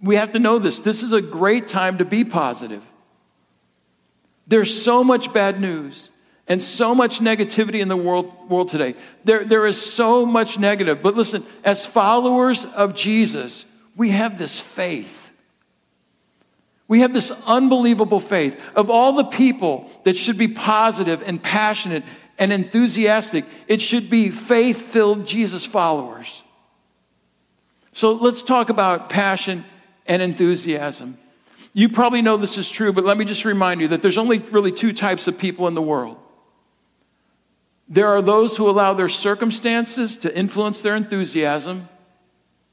we 0.00 0.16
have 0.16 0.32
to 0.32 0.38
know 0.38 0.58
this. 0.58 0.80
This 0.80 1.02
is 1.02 1.12
a 1.12 1.20
great 1.20 1.68
time 1.68 1.98
to 1.98 2.04
be 2.04 2.24
positive. 2.24 2.82
There's 4.46 4.82
so 4.82 5.04
much 5.04 5.32
bad 5.32 5.60
news 5.60 6.10
and 6.46 6.60
so 6.60 6.94
much 6.94 7.20
negativity 7.20 7.80
in 7.80 7.88
the 7.88 7.96
world, 7.96 8.50
world 8.50 8.68
today. 8.68 8.94
There, 9.24 9.44
there 9.44 9.66
is 9.66 9.80
so 9.80 10.26
much 10.26 10.58
negative. 10.58 11.02
But 11.02 11.14
listen, 11.14 11.42
as 11.64 11.86
followers 11.86 12.64
of 12.64 12.94
Jesus, 12.94 13.66
we 13.96 14.10
have 14.10 14.38
this 14.38 14.60
faith. 14.60 15.30
We 16.86 17.00
have 17.00 17.14
this 17.14 17.30
unbelievable 17.46 18.20
faith. 18.20 18.62
Of 18.76 18.90
all 18.90 19.14
the 19.14 19.24
people 19.24 19.90
that 20.04 20.16
should 20.16 20.36
be 20.36 20.48
positive 20.48 21.22
and 21.26 21.42
passionate 21.42 22.04
and 22.38 22.52
enthusiastic, 22.52 23.44
it 23.68 23.80
should 23.80 24.10
be 24.10 24.30
faith 24.30 24.82
filled 24.82 25.26
Jesus 25.26 25.64
followers. 25.64 26.42
So 27.92 28.12
let's 28.12 28.42
talk 28.42 28.70
about 28.70 29.08
passion 29.08 29.64
and 30.06 30.20
enthusiasm. 30.20 31.16
You 31.72 31.88
probably 31.88 32.22
know 32.22 32.36
this 32.36 32.58
is 32.58 32.70
true, 32.70 32.92
but 32.92 33.04
let 33.04 33.16
me 33.16 33.24
just 33.24 33.44
remind 33.44 33.80
you 33.80 33.88
that 33.88 34.02
there's 34.02 34.18
only 34.18 34.38
really 34.38 34.72
two 34.72 34.92
types 34.92 35.26
of 35.26 35.38
people 35.38 35.68
in 35.68 35.74
the 35.74 35.82
world. 35.82 36.18
There 37.88 38.08
are 38.08 38.22
those 38.22 38.56
who 38.56 38.68
allow 38.68 38.94
their 38.94 39.08
circumstances 39.08 40.16
to 40.18 40.36
influence 40.36 40.80
their 40.80 40.96
enthusiasm, 40.96 41.88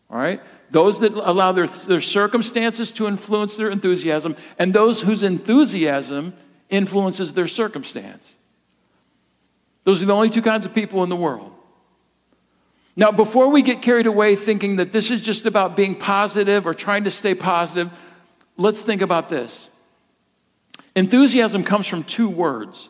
all 0.09 0.17
right? 0.17 0.41
Those 0.69 1.01
that 1.01 1.13
allow 1.13 1.51
their, 1.51 1.67
their 1.67 2.01
circumstances 2.01 2.91
to 2.93 3.07
influence 3.07 3.57
their 3.57 3.69
enthusiasm, 3.69 4.35
and 4.57 4.73
those 4.73 5.01
whose 5.01 5.21
enthusiasm 5.21 6.33
influences 6.69 7.33
their 7.33 7.47
circumstance. 7.47 8.35
Those 9.83 10.01
are 10.01 10.05
the 10.05 10.13
only 10.13 10.29
two 10.29 10.41
kinds 10.41 10.65
of 10.65 10.73
people 10.73 11.03
in 11.03 11.09
the 11.09 11.15
world. 11.15 11.53
Now, 12.95 13.11
before 13.11 13.49
we 13.49 13.61
get 13.61 13.81
carried 13.81 14.05
away 14.05 14.35
thinking 14.35 14.75
that 14.75 14.91
this 14.91 15.11
is 15.11 15.23
just 15.23 15.45
about 15.45 15.75
being 15.75 15.95
positive 15.95 16.65
or 16.65 16.73
trying 16.73 17.05
to 17.05 17.11
stay 17.11 17.33
positive, 17.33 17.91
let's 18.57 18.81
think 18.81 19.01
about 19.01 19.29
this. 19.29 19.69
Enthusiasm 20.95 21.63
comes 21.63 21.87
from 21.87 22.03
two 22.03 22.29
words. 22.29 22.89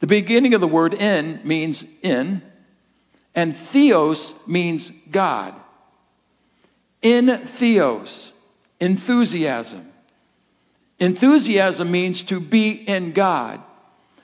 The 0.00 0.06
beginning 0.06 0.52
of 0.52 0.60
the 0.60 0.68
word 0.68 0.94
in 0.94 1.40
means 1.44 1.84
in, 2.02 2.42
and 3.34 3.56
theos 3.56 4.46
means 4.48 4.90
God 5.08 5.54
in 7.06 7.28
theos, 7.38 8.32
enthusiasm. 8.80 9.86
Enthusiasm 10.98 11.88
means 11.88 12.24
to 12.24 12.40
be 12.40 12.72
in 12.72 13.12
God. 13.12 13.62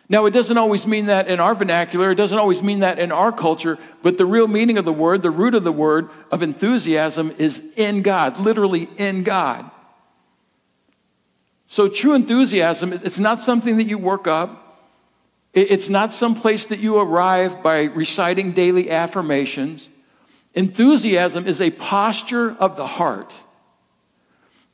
Now, 0.09 0.27
it 0.27 0.33
doesn't 0.33 0.59
always 0.59 0.87
mean 0.87 1.07
that 1.07 1.29
in 1.29 1.41
our 1.41 1.55
vernacular, 1.55 2.11
it 2.11 2.17
doesn't 2.17 2.39
always 2.39 2.63
mean 2.63 2.81
that 2.81 2.99
in 2.99 3.13
our 3.13 3.33
culture, 3.33 3.79
but 4.03 4.19
the 4.19 4.27
real 4.27 4.49
meaning 4.49 4.77
of 4.77 4.85
the 4.85 4.93
word, 4.93 5.23
the 5.23 5.31
root 5.31 5.55
of 5.55 5.65
the 5.65 5.73
word 5.73 6.11
of 6.31 6.43
enthusiasm 6.43 7.33
is 7.39 7.63
in 7.77 8.03
God, 8.03 8.39
literally 8.39 8.89
in 8.99 9.23
God. 9.23 9.71
So, 11.67 11.89
true 11.89 12.13
enthusiasm, 12.13 12.93
it's 12.93 13.19
not 13.19 13.41
something 13.41 13.79
that 13.79 13.85
you 13.85 13.97
work 13.97 14.27
up. 14.27 14.59
It's 15.55 15.89
not 15.89 16.13
some 16.13 16.35
place 16.35 16.67
that 16.67 16.81
you 16.81 16.99
arrive 16.99 17.63
by 17.63 17.85
reciting 17.85 18.53
daily 18.53 18.91
affirmations. 18.91 19.89
Enthusiasm 20.55 21.47
is 21.47 21.61
a 21.61 21.71
posture 21.71 22.57
of 22.59 22.77
the 22.77 22.87
heart, 22.87 23.35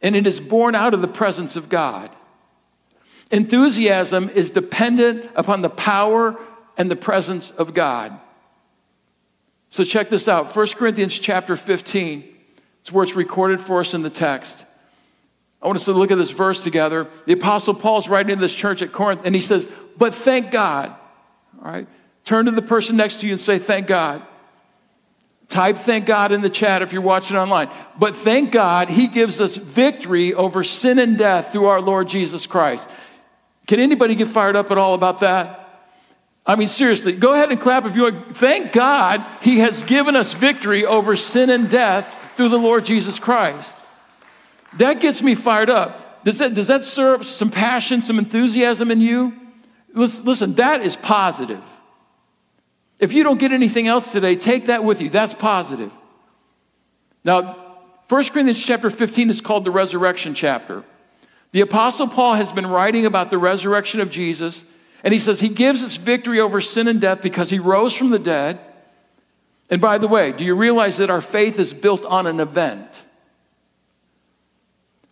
and 0.03 0.17
it 0.17 0.27
is 0.27 0.41
born 0.41 0.75
out 0.75 0.95
of 0.95 1.01
the 1.01 1.09
presence 1.09 1.55
of 1.55 1.69
God. 1.69 2.11
Enthusiasm 3.31 4.31
is 4.31 4.51
dependent 4.51 5.31
upon 5.37 5.61
the 5.61 5.71
power 5.71 6.37
and 6.77 6.91
the 6.91 6.97
presence 6.97 7.51
of 7.51 7.75
God. 7.75 8.19
So 9.71 9.85
check 9.85 10.09
this 10.09 10.29
out 10.29 10.55
1 10.55 10.67
Corinthians 10.69 11.19
chapter 11.19 11.57
15. 11.57 12.25
It's 12.81 12.93
where 12.93 13.05
it's 13.05 13.15
recorded 13.15 13.61
for 13.61 13.81
us 13.81 13.93
in 13.93 14.03
the 14.03 14.11
text. 14.11 14.65
I 15.61 15.67
want 15.67 15.77
us 15.77 15.85
to 15.87 15.93
look 15.93 16.11
at 16.11 16.19
this 16.19 16.31
verse 16.31 16.63
together. 16.63 17.07
The 17.27 17.33
Apostle 17.33 17.75
Paul's 17.75 18.09
writing 18.09 18.35
to 18.35 18.41
this 18.41 18.55
church 18.55 18.81
at 18.81 18.93
Corinth, 18.93 19.23
and 19.25 19.35
he 19.35 19.41
says, 19.41 19.71
But 19.97 20.15
thank 20.15 20.51
God. 20.51 20.95
All 21.63 21.71
right? 21.71 21.87
Turn 22.25 22.47
to 22.47 22.53
the 22.53 22.63
person 22.63 22.97
next 22.97 23.21
to 23.21 23.27
you 23.27 23.33
and 23.33 23.41
say, 23.41 23.59
Thank 23.59 23.89
God. 23.89 24.23
Type 25.49 25.77
thank 25.77 26.05
God 26.05 26.31
in 26.31 26.43
the 26.43 26.51
chat 26.51 26.83
if 26.83 26.93
you're 26.93 27.01
watching 27.01 27.37
online. 27.37 27.71
But 27.99 28.15
thank 28.15 28.53
God 28.53 28.91
he 28.91 29.07
gives 29.07 29.41
us 29.41 29.57
victory 29.57 30.35
over 30.35 30.63
sin 30.63 30.99
and 30.99 31.17
death 31.17 31.53
through 31.53 31.67
our 31.67 31.81
Lord 31.81 32.09
Jesus 32.09 32.47
Christ. 32.47 32.89
Can 33.69 33.81
anybody 33.81 34.15
get 34.15 34.29
fired 34.29 34.57
up 34.57 34.71
at 34.71 34.79
all 34.79 34.95
about 34.95 35.21
that? 35.21 35.67
I 36.45 36.57
mean, 36.57 36.69
seriously, 36.69 37.13
go 37.13 37.35
ahead 37.35 37.51
and 37.51 37.61
clap 37.61 37.85
if 37.85 37.95
you 37.95 38.05
want. 38.05 38.37
Thank 38.37 38.73
God 38.73 39.23
he 39.43 39.59
has 39.59 39.83
given 39.83 40.17
us 40.17 40.33
victory 40.33 40.87
over 40.87 41.15
sin 41.15 41.51
and 41.51 41.71
death 41.71 42.33
through 42.35 42.49
the 42.49 42.59
Lord 42.59 42.87
Jesus 42.87 43.19
Christ. 43.19 43.77
That 44.79 45.01
gets 45.01 45.23
me 45.23 45.35
fired 45.35 45.69
up. 45.69 46.25
Does 46.25 46.39
that, 46.39 46.55
does 46.55 46.69
that 46.69 46.83
stir 46.83 47.17
up 47.17 47.25
some 47.25 47.51
passion, 47.51 48.01
some 48.01 48.19
enthusiasm 48.19 48.91
in 48.91 49.03
you? 49.03 49.35
Listen, 49.93 50.25
listen 50.25 50.55
that 50.55 50.81
is 50.81 50.97
positive. 50.97 51.63
If 52.99 53.13
you 53.13 53.23
don't 53.23 53.39
get 53.39 53.53
anything 53.53 53.87
else 53.87 54.13
today, 54.13 54.35
take 54.35 54.67
that 54.67 54.83
with 54.83 55.03
you. 55.03 55.11
That's 55.11 55.35
positive. 55.35 55.93
Now, 57.23 57.53
1 58.09 58.25
Corinthians 58.25 58.65
chapter 58.65 58.89
15 58.89 59.29
is 59.29 59.43
called 59.43 59.65
the 59.65 59.71
resurrection 59.71 60.33
chapter. 60.35 60.83
The 61.53 61.61
Apostle 61.63 62.09
Paul 62.09 62.35
has 62.35 62.53
been 62.53 62.67
writing 62.67 63.07
about 63.07 63.31
the 63.31 63.39
resurrection 63.39 64.01
of 64.01 64.11
Jesus, 64.11 64.65
and 65.03 65.15
he 65.15 65.21
says 65.21 65.41
he 65.41 65.49
gives 65.49 65.83
us 65.83 65.97
victory 65.97 66.41
over 66.41 66.61
sin 66.61 66.89
and 66.89 67.01
death 67.01 67.23
because 67.23 67.51
he 67.51 67.59
rose 67.59 67.95
from 67.95 68.11
the 68.11 68.19
dead. 68.19 68.59
And 69.71 69.81
by 69.81 69.99
the 69.99 70.09
way, 70.09 70.33
do 70.33 70.45
you 70.45 70.55
realize 70.55 70.99
that 70.99 71.11
our 71.11 71.21
faith 71.21 71.59
is 71.59 71.73
built 71.73 72.05
on 72.05 72.27
an 72.27 72.41
event? 72.41 73.05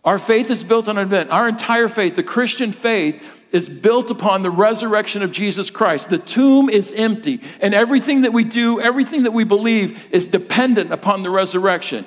Our 0.04 0.18
faith 0.18 0.50
is 0.50 0.62
built 0.62 0.88
on 0.88 0.98
an 0.98 1.04
event. 1.04 1.30
Our 1.30 1.48
entire 1.48 1.88
faith, 1.88 2.16
the 2.16 2.22
Christian 2.22 2.72
faith, 2.72 3.32
is 3.52 3.68
built 3.68 4.10
upon 4.10 4.42
the 4.42 4.50
resurrection 4.50 5.22
of 5.22 5.32
Jesus 5.32 5.70
Christ. 5.70 6.10
The 6.10 6.18
tomb 6.18 6.68
is 6.68 6.92
empty, 6.92 7.40
and 7.60 7.74
everything 7.74 8.22
that 8.22 8.32
we 8.32 8.44
do, 8.44 8.80
everything 8.80 9.22
that 9.22 9.32
we 9.32 9.44
believe, 9.44 10.06
is 10.12 10.28
dependent 10.28 10.92
upon 10.92 11.22
the 11.22 11.30
resurrection. 11.30 12.04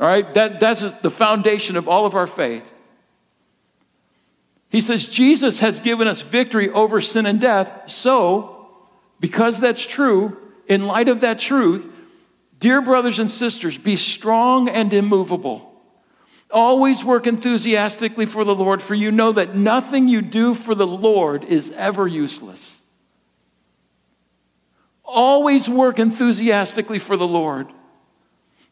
All 0.00 0.06
right? 0.06 0.32
That, 0.34 0.60
that's 0.60 0.82
the 1.00 1.10
foundation 1.10 1.76
of 1.76 1.88
all 1.88 2.06
of 2.06 2.14
our 2.14 2.26
faith. 2.26 2.73
He 4.74 4.80
says, 4.80 5.08
Jesus 5.08 5.60
has 5.60 5.78
given 5.78 6.08
us 6.08 6.20
victory 6.20 6.68
over 6.68 7.00
sin 7.00 7.26
and 7.26 7.40
death. 7.40 7.88
So, 7.88 8.66
because 9.20 9.60
that's 9.60 9.86
true, 9.86 10.36
in 10.66 10.88
light 10.88 11.06
of 11.06 11.20
that 11.20 11.38
truth, 11.38 11.96
dear 12.58 12.82
brothers 12.82 13.20
and 13.20 13.30
sisters, 13.30 13.78
be 13.78 13.94
strong 13.94 14.68
and 14.68 14.92
immovable. 14.92 15.80
Always 16.50 17.04
work 17.04 17.28
enthusiastically 17.28 18.26
for 18.26 18.42
the 18.42 18.52
Lord, 18.52 18.82
for 18.82 18.96
you 18.96 19.12
know 19.12 19.30
that 19.30 19.54
nothing 19.54 20.08
you 20.08 20.20
do 20.20 20.54
for 20.54 20.74
the 20.74 20.88
Lord 20.88 21.44
is 21.44 21.70
ever 21.76 22.08
useless. 22.08 22.82
Always 25.04 25.68
work 25.68 26.00
enthusiastically 26.00 26.98
for 26.98 27.16
the 27.16 27.28
Lord. 27.28 27.68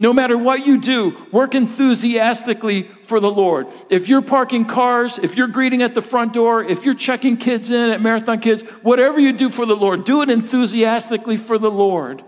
No 0.02 0.12
matter 0.12 0.36
what 0.36 0.66
you 0.66 0.80
do, 0.80 1.16
work 1.30 1.54
enthusiastically 1.54 2.82
for 2.82 3.20
the 3.20 3.30
Lord. 3.30 3.68
If 3.88 4.08
you're 4.08 4.20
parking 4.20 4.64
cars, 4.64 5.16
if 5.16 5.36
you're 5.36 5.46
greeting 5.46 5.80
at 5.80 5.94
the 5.94 6.02
front 6.02 6.32
door, 6.32 6.64
if 6.64 6.84
you're 6.84 6.92
checking 6.94 7.36
kids 7.36 7.70
in 7.70 7.90
at 7.90 8.00
Marathon 8.00 8.40
Kids, 8.40 8.62
whatever 8.82 9.20
you 9.20 9.32
do 9.32 9.48
for 9.48 9.64
the 9.64 9.76
Lord, 9.76 10.04
do 10.04 10.20
it 10.22 10.28
enthusiastically 10.28 11.36
for 11.36 11.56
the 11.56 11.70
Lord, 11.70 12.24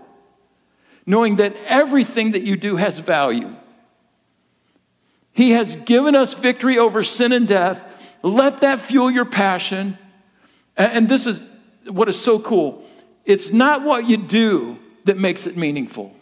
knowing 1.05 1.35
that 1.35 1.53
everything 1.65 2.31
that 2.31 2.43
you 2.43 2.55
do 2.55 2.77
has 2.77 2.99
value. 2.99 3.53
He 5.33 5.51
has 5.51 5.75
given 5.75 6.15
us 6.15 6.33
victory 6.33 6.77
over 6.77 7.03
sin 7.03 7.33
and 7.33 7.45
death. 7.45 7.83
Let 8.23 8.61
that 8.61 8.79
fuel 8.79 9.11
your 9.11 9.25
passion. 9.25 9.97
And 10.77 11.09
this 11.09 11.27
is 11.27 11.43
what 11.87 12.07
is 12.07 12.17
so 12.17 12.39
cool 12.39 12.85
it's 13.25 13.51
not 13.51 13.81
what 13.81 14.07
you 14.07 14.15
do 14.15 14.79
that 15.03 15.17
makes 15.17 15.45
it 15.45 15.57
meaningful. 15.57 16.14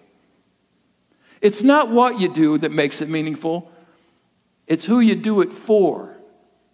It's 1.44 1.62
not 1.62 1.90
what 1.90 2.22
you 2.22 2.34
do 2.34 2.58
that 2.60 2.72
makes 2.72 3.02
it 3.02 3.10
meaningful, 3.10 3.70
it's 4.66 4.86
who 4.86 5.02
you 5.02 5.14
do 5.14 5.42
it 5.42 5.52
for 5.52 6.16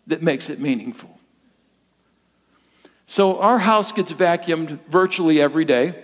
that 0.06 0.22
makes 0.22 0.48
it 0.48 0.60
meaningful. 0.60 1.20
So 3.08 3.40
our 3.40 3.58
house 3.58 3.92
gets 3.92 4.12
vacuumed 4.12 4.78
virtually 4.88 5.42
every 5.42 5.66
day. 5.66 5.96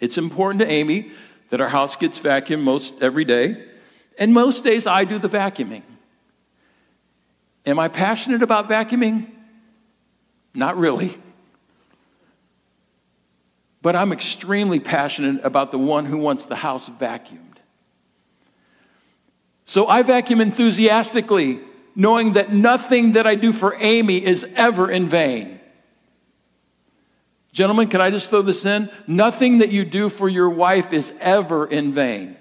It's 0.00 0.18
important 0.18 0.62
to 0.62 0.68
Amy 0.68 1.12
that 1.50 1.60
our 1.60 1.68
house 1.68 1.94
gets 1.94 2.18
vacuumed 2.18 2.64
most 2.64 3.00
every 3.00 3.24
day. 3.24 3.64
And 4.18 4.34
most 4.34 4.64
days 4.64 4.88
I 4.88 5.04
do 5.04 5.18
the 5.18 5.28
vacuuming. 5.28 5.82
Am 7.66 7.78
I 7.78 7.86
passionate 7.86 8.42
about 8.42 8.68
vacuuming? 8.68 9.30
Not 10.54 10.76
really. 10.76 11.16
But 13.82 13.96
I'm 13.96 14.12
extremely 14.12 14.80
passionate 14.80 15.44
about 15.44 15.70
the 15.70 15.78
one 15.78 16.06
who 16.06 16.18
wants 16.18 16.46
the 16.46 16.56
house 16.56 16.88
vacuumed. 16.88 17.38
So 19.64 19.86
I 19.86 20.02
vacuum 20.02 20.40
enthusiastically, 20.40 21.60
knowing 21.94 22.32
that 22.34 22.52
nothing 22.52 23.12
that 23.12 23.26
I 23.26 23.36
do 23.36 23.52
for 23.52 23.74
Amy 23.78 24.24
is 24.24 24.44
ever 24.56 24.90
in 24.90 25.06
vain. 25.06 25.60
Gentlemen, 27.52 27.88
can 27.88 28.00
I 28.00 28.10
just 28.10 28.30
throw 28.30 28.42
this 28.42 28.64
in? 28.64 28.90
Nothing 29.06 29.58
that 29.58 29.70
you 29.70 29.84
do 29.84 30.08
for 30.08 30.28
your 30.28 30.50
wife 30.50 30.92
is 30.92 31.14
ever 31.20 31.66
in 31.66 31.92
vain. 31.92 32.36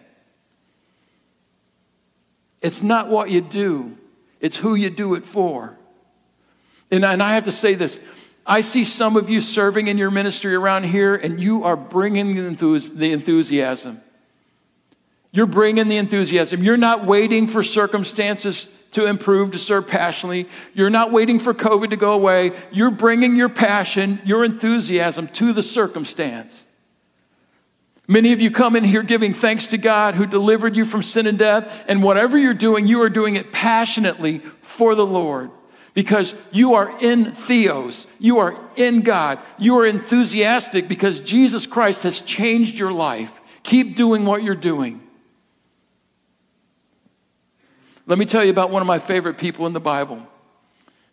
It's 2.62 2.84
not 2.84 3.08
what 3.08 3.30
you 3.30 3.42
do, 3.42 3.98
it's 4.42 4.58
who 4.58 4.76
you 4.76 4.90
do 4.90 5.16
it 5.16 5.24
for. 5.24 5.78
And, 6.92 7.06
and 7.06 7.24
I 7.24 7.36
have 7.36 7.46
to 7.46 7.52
say 7.52 7.76
this 7.76 8.00
I 8.50 8.62
see 8.62 8.84
some 8.84 9.16
of 9.16 9.30
you 9.30 9.42
serving 9.42 9.90
in 9.90 10.00
your 10.00 10.10
ministry 10.10 10.56
around 10.56 10.86
here, 10.86 11.14
and 11.14 11.40
you 11.40 11.66
are 11.66 11.78
bringing 11.78 12.34
the 12.34 13.12
enthusiasm. 13.12 14.02
You're 15.32 15.46
bringing 15.46 15.88
the 15.88 15.98
enthusiasm. 15.98 16.64
You're 16.64 16.76
not 16.76 17.06
waiting 17.06 17.46
for 17.46 17.62
circumstances 17.62 18.66
to 18.94 19.06
improve, 19.06 19.52
to 19.52 19.60
serve 19.60 19.88
passionately. 19.88 20.48
You're 20.74 20.90
not 20.90 21.12
waiting 21.12 21.38
for 21.38 21.54
COVID 21.54 21.92
to 21.92 21.96
go 21.96 22.14
away. 22.14 22.54
You're 22.72 22.90
bringing 22.90 23.36
your 23.36 23.50
passion, 23.50 24.18
your 24.26 24.44
enthusiasm 24.44 25.28
to 25.28 25.54
the 25.54 25.62
circumstance. 25.62 26.66
Many 28.08 28.34
of 28.34 28.42
you 28.42 28.50
come 28.50 28.76
in 28.76 28.84
here 28.84 29.04
giving 29.04 29.36
thanks 29.36 29.68
to 29.68 29.78
God 29.78 30.16
who 30.16 30.26
delivered 30.26 30.76
you 30.76 30.86
from 30.86 31.04
sin 31.04 31.28
and 31.28 31.38
death, 31.38 31.86
and 31.88 32.02
whatever 32.02 32.36
you're 32.36 32.56
doing, 32.56 32.88
you 32.88 33.04
are 33.04 33.10
doing 33.10 33.36
it 33.36 33.52
passionately 33.52 34.40
for 34.64 34.96
the 34.96 35.06
Lord 35.06 35.52
because 36.00 36.34
you 36.54 36.76
are 36.76 36.98
in 37.02 37.26
Theos. 37.26 38.08
You 38.22 38.38
are 38.38 38.58
in 38.78 39.02
God. 39.02 39.38
You 39.58 39.80
are 39.80 39.86
enthusiastic 39.86 40.88
because 40.88 41.20
Jesus 41.20 41.68
Christ 41.68 42.04
has 42.04 42.22
changed 42.22 42.80
your 42.80 42.94
life. 42.94 43.42
Keep 43.64 43.98
doing 43.98 44.24
what 44.24 44.42
you're 44.42 44.56
doing. 44.56 45.02
Let 48.06 48.18
me 48.18 48.24
tell 48.24 48.46
you 48.46 48.50
about 48.50 48.70
one 48.70 48.82
of 48.82 48.88
my 48.88 48.98
favorite 48.98 49.38
people 49.38 49.68
in 49.68 49.74
the 49.74 49.82
Bible. 49.82 50.26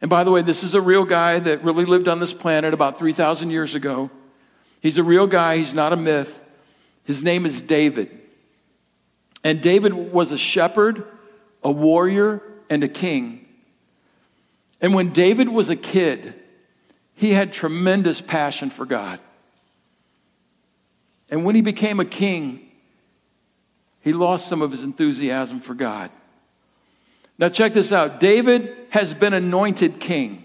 And 0.00 0.08
by 0.08 0.22
the 0.22 0.30
way, 0.30 0.42
this 0.42 0.62
is 0.62 0.74
a 0.74 0.80
real 0.80 1.04
guy 1.04 1.40
that 1.40 1.64
really 1.64 1.84
lived 1.84 2.06
on 2.06 2.20
this 2.20 2.32
planet 2.32 2.72
about 2.72 2.96
3,000 2.96 3.50
years 3.50 3.74
ago. 3.74 4.08
He's 4.82 4.98
a 4.98 5.02
real 5.02 5.26
guy, 5.26 5.56
he's 5.56 5.74
not 5.74 5.92
a 5.92 5.96
myth. 5.96 6.44
His 7.02 7.24
name 7.24 7.44
is 7.44 7.60
David. 7.60 8.16
And 9.42 9.60
David 9.60 9.94
was 9.94 10.30
a 10.30 10.38
shepherd, 10.38 11.02
a 11.64 11.72
warrior, 11.72 12.40
and 12.70 12.84
a 12.84 12.88
king. 12.88 13.45
And 14.80 14.94
when 14.94 15.10
David 15.10 15.48
was 15.48 15.70
a 15.70 15.76
kid, 15.76 16.34
he 17.14 17.32
had 17.32 17.52
tremendous 17.52 18.20
passion 18.20 18.70
for 18.70 18.84
God. 18.84 19.20
And 21.30 21.44
when 21.44 21.54
he 21.54 21.62
became 21.62 21.98
a 21.98 22.04
king, 22.04 22.60
he 24.02 24.12
lost 24.12 24.48
some 24.48 24.62
of 24.62 24.70
his 24.70 24.84
enthusiasm 24.84 25.60
for 25.60 25.74
God. 25.74 26.10
Now, 27.38 27.48
check 27.48 27.72
this 27.72 27.92
out 27.92 28.20
David 28.20 28.74
has 28.90 29.14
been 29.14 29.34
anointed 29.34 29.98
king. 29.98 30.44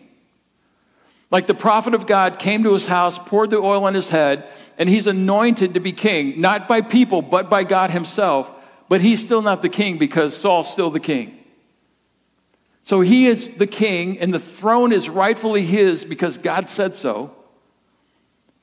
Like 1.29 1.47
the 1.47 1.53
prophet 1.53 1.93
of 1.93 2.07
God 2.07 2.39
came 2.39 2.63
to 2.63 2.73
his 2.73 2.87
house, 2.87 3.17
poured 3.17 3.51
the 3.51 3.57
oil 3.57 3.85
on 3.85 3.93
his 3.93 4.09
head, 4.09 4.43
and 4.77 4.89
he's 4.89 5.07
anointed 5.07 5.75
to 5.75 5.79
be 5.79 5.93
king, 5.93 6.41
not 6.41 6.67
by 6.67 6.81
people, 6.81 7.21
but 7.21 7.49
by 7.49 7.63
God 7.63 7.89
himself. 7.91 8.51
But 8.89 8.99
he's 8.99 9.23
still 9.23 9.41
not 9.41 9.61
the 9.61 9.69
king 9.69 9.97
because 9.97 10.35
Saul's 10.35 10.71
still 10.71 10.89
the 10.89 10.99
king. 10.99 11.40
So 12.83 13.01
he 13.01 13.27
is 13.27 13.57
the 13.57 13.67
king, 13.67 14.19
and 14.19 14.33
the 14.33 14.39
throne 14.39 14.91
is 14.91 15.07
rightfully 15.09 15.63
his 15.63 16.03
because 16.03 16.37
God 16.37 16.67
said 16.67 16.95
so. 16.95 17.33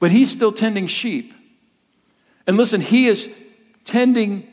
But 0.01 0.11
he's 0.11 0.31
still 0.31 0.53
tending 0.53 0.87
sheep. 0.87 1.33
And 2.47 2.57
listen, 2.57 2.81
he 2.81 3.07
is 3.07 3.33
tending 3.85 4.47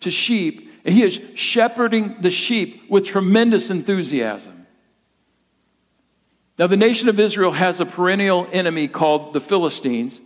to 0.00 0.10
sheep 0.10 0.68
and 0.84 0.94
he 0.94 1.02
is 1.02 1.20
shepherding 1.34 2.16
the 2.20 2.30
sheep 2.30 2.88
with 2.88 3.04
tremendous 3.04 3.68
enthusiasm. 3.68 4.66
Now, 6.58 6.66
the 6.66 6.76
nation 6.76 7.08
of 7.08 7.20
Israel 7.20 7.52
has 7.52 7.80
a 7.80 7.86
perennial 7.86 8.48
enemy 8.52 8.88
called 8.88 9.32
the 9.32 9.40
Philistines. 9.40 10.20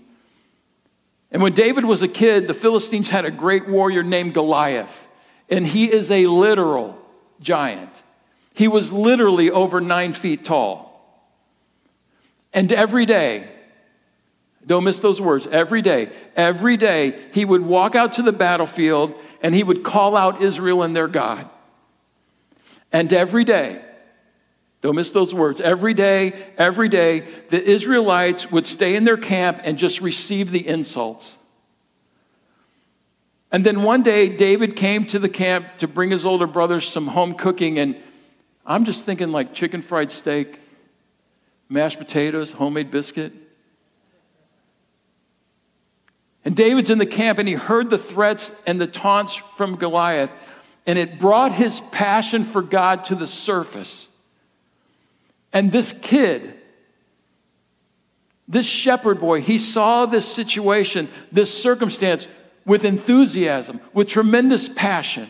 And 1.30 1.42
when 1.42 1.52
David 1.52 1.84
was 1.84 2.02
a 2.02 2.08
kid, 2.08 2.46
the 2.46 2.54
Philistines 2.54 3.10
had 3.10 3.24
a 3.24 3.30
great 3.30 3.68
warrior 3.68 4.02
named 4.02 4.34
Goliath. 4.34 5.08
And 5.50 5.66
he 5.66 5.90
is 5.92 6.10
a 6.10 6.26
literal 6.26 6.96
giant. 7.40 8.01
He 8.54 8.68
was 8.68 8.92
literally 8.92 9.50
over 9.50 9.80
nine 9.80 10.12
feet 10.12 10.44
tall. 10.44 10.88
And 12.52 12.70
every 12.72 13.06
day, 13.06 13.48
don't 14.66 14.84
miss 14.84 15.00
those 15.00 15.20
words. 15.20 15.46
Every 15.46 15.82
day, 15.82 16.10
every 16.36 16.76
day, 16.76 17.18
he 17.32 17.44
would 17.44 17.62
walk 17.62 17.94
out 17.94 18.14
to 18.14 18.22
the 18.22 18.32
battlefield 18.32 19.14
and 19.42 19.54
he 19.54 19.64
would 19.64 19.82
call 19.82 20.16
out 20.16 20.42
Israel 20.42 20.82
and 20.82 20.94
their 20.94 21.08
God. 21.08 21.48
And 22.92 23.12
every 23.12 23.44
day, 23.44 23.82
don't 24.82 24.96
miss 24.96 25.12
those 25.12 25.32
words. 25.32 25.60
Every 25.60 25.94
day, 25.94 26.32
every 26.58 26.88
day, 26.88 27.20
the 27.48 27.62
Israelites 27.62 28.50
would 28.50 28.66
stay 28.66 28.96
in 28.96 29.04
their 29.04 29.16
camp 29.16 29.60
and 29.64 29.78
just 29.78 30.00
receive 30.00 30.50
the 30.50 30.66
insults. 30.66 31.38
And 33.50 33.64
then 33.64 33.82
one 33.82 34.02
day, 34.02 34.34
David 34.34 34.76
came 34.76 35.04
to 35.06 35.18
the 35.18 35.28
camp 35.28 35.66
to 35.78 35.88
bring 35.88 36.10
his 36.10 36.26
older 36.26 36.46
brothers 36.46 36.88
some 36.88 37.06
home 37.06 37.34
cooking. 37.34 37.78
And 37.78 37.96
I'm 38.64 38.84
just 38.84 39.04
thinking 39.04 39.32
like 39.32 39.54
chicken 39.54 39.82
fried 39.82 40.12
steak, 40.12 40.60
mashed 41.68 41.98
potatoes, 41.98 42.52
homemade 42.52 42.90
biscuit. 42.90 43.32
And 46.44 46.56
David's 46.56 46.90
in 46.90 46.98
the 46.98 47.06
camp 47.06 47.38
and 47.38 47.48
he 47.48 47.54
heard 47.54 47.90
the 47.90 47.98
threats 47.98 48.52
and 48.66 48.80
the 48.80 48.86
taunts 48.86 49.34
from 49.34 49.76
Goliath, 49.76 50.30
and 50.86 50.98
it 50.98 51.18
brought 51.18 51.52
his 51.52 51.80
passion 51.80 52.44
for 52.44 52.62
God 52.62 53.04
to 53.06 53.14
the 53.14 53.26
surface. 53.26 54.08
And 55.52 55.70
this 55.70 55.92
kid, 55.92 56.54
this 58.48 58.66
shepherd 58.66 59.20
boy, 59.20 59.40
he 59.40 59.58
saw 59.58 60.06
this 60.06 60.26
situation, 60.26 61.08
this 61.30 61.62
circumstance 61.62 62.26
with 62.64 62.84
enthusiasm, 62.84 63.80
with 63.92 64.08
tremendous 64.08 64.68
passion. 64.68 65.28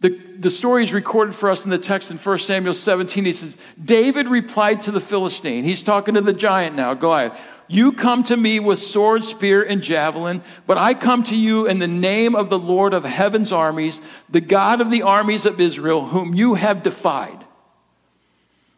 The, 0.00 0.10
the 0.10 0.50
story 0.50 0.84
is 0.84 0.92
recorded 0.92 1.34
for 1.34 1.50
us 1.50 1.64
in 1.64 1.70
the 1.70 1.78
text 1.78 2.10
in 2.10 2.18
1 2.18 2.38
Samuel 2.38 2.74
17. 2.74 3.24
He 3.24 3.32
says, 3.32 3.56
David 3.82 4.28
replied 4.28 4.82
to 4.82 4.92
the 4.92 5.00
Philistine. 5.00 5.64
He's 5.64 5.82
talking 5.82 6.14
to 6.14 6.20
the 6.20 6.32
giant 6.32 6.76
now, 6.76 6.94
Goliath. 6.94 7.42
You 7.66 7.92
come 7.92 8.22
to 8.24 8.36
me 8.36 8.60
with 8.60 8.78
sword, 8.78 9.24
spear, 9.24 9.62
and 9.62 9.82
javelin, 9.82 10.42
but 10.66 10.78
I 10.78 10.94
come 10.94 11.22
to 11.24 11.36
you 11.36 11.66
in 11.66 11.80
the 11.80 11.88
name 11.88 12.34
of 12.34 12.48
the 12.48 12.58
Lord 12.58 12.94
of 12.94 13.04
heaven's 13.04 13.52
armies, 13.52 14.00
the 14.30 14.40
God 14.40 14.80
of 14.80 14.90
the 14.90 15.02
armies 15.02 15.44
of 15.44 15.60
Israel, 15.60 16.06
whom 16.06 16.32
you 16.32 16.54
have 16.54 16.82
defied. 16.82 17.44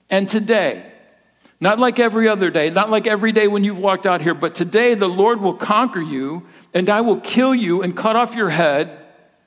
And 0.09 0.29
today, 0.29 0.91
not 1.61 1.79
like 1.79 2.01
every 2.01 2.27
other 2.27 2.51
day, 2.51 2.71
not 2.71 2.91
like 2.91 3.07
every 3.07 3.31
day 3.31 3.47
when 3.47 3.63
you've 3.63 3.79
walked 3.79 4.07
out 4.07 4.23
here, 4.23 4.35
but 4.35 4.57
today 4.57 4.95
the 4.95 5.09
Lord 5.09 5.41
will 5.41 5.55
conquer 5.55 6.01
you, 6.01 6.47
and 6.75 6.89
I 6.91 7.03
will 7.03 7.21
kill 7.21 7.55
you 7.55 7.83
and 7.83 7.97
cut 7.97 8.17
off 8.17 8.35
your 8.35 8.51
head. 8.51 9.00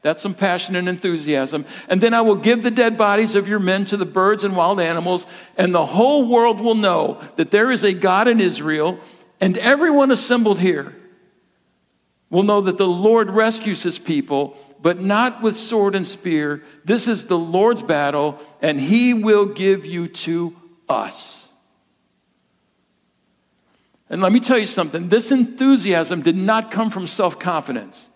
That's 0.03 0.21
some 0.21 0.35
passion 0.35 0.75
and 0.75 0.87
enthusiasm. 0.87 1.65
And 1.89 1.99
then 1.99 2.13
I 2.13 2.21
will 2.21 2.35
give 2.35 2.61
the 2.61 2.69
dead 2.69 2.97
bodies 2.97 3.33
of 3.33 3.47
your 3.47 3.59
men 3.59 3.85
to 3.85 3.97
the 3.97 4.05
birds 4.05 4.43
and 4.43 4.55
wild 4.55 4.79
animals, 4.79 5.25
and 5.57 5.73
the 5.73 5.85
whole 5.85 6.29
world 6.29 6.61
will 6.61 6.75
know 6.75 7.19
that 7.37 7.49
there 7.49 7.71
is 7.71 7.83
a 7.83 7.93
God 7.93 8.27
in 8.27 8.39
Israel 8.39 8.99
and 9.43 9.57
everyone 9.57 10.09
assembled 10.09 10.61
here 10.61 10.95
will 12.29 12.43
know 12.43 12.61
that 12.61 12.77
the 12.77 12.87
Lord 12.87 13.29
rescues 13.29 13.83
his 13.83 13.99
people, 13.99 14.57
but 14.81 15.01
not 15.01 15.41
with 15.41 15.57
sword 15.57 15.95
and 15.95 16.07
spear. 16.07 16.63
This 16.85 17.09
is 17.09 17.25
the 17.25 17.37
Lord's 17.37 17.81
battle, 17.81 18.39
and 18.61 18.79
he 18.79 19.13
will 19.13 19.45
give 19.45 19.85
you 19.85 20.07
to 20.07 20.55
us. 20.87 21.53
And 24.09 24.21
let 24.21 24.31
me 24.31 24.39
tell 24.39 24.57
you 24.57 24.65
something 24.65 25.09
this 25.09 25.29
enthusiasm 25.29 26.21
did 26.21 26.37
not 26.37 26.71
come 26.71 26.89
from 26.89 27.05
self 27.05 27.37
confidence. 27.37 28.07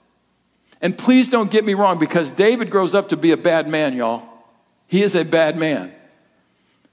And 0.82 0.98
please 0.98 1.30
don't 1.30 1.50
get 1.50 1.66
me 1.66 1.74
wrong, 1.74 2.00
because 2.00 2.32
David 2.32 2.70
grows 2.70 2.94
up 2.94 3.10
to 3.10 3.18
be 3.18 3.32
a 3.32 3.38
bad 3.38 3.68
man, 3.68 3.96
y'all. 3.96 4.24
He 4.88 5.02
is 5.02 5.16
a 5.16 5.26
bad 5.26 5.58
man. 5.58 5.94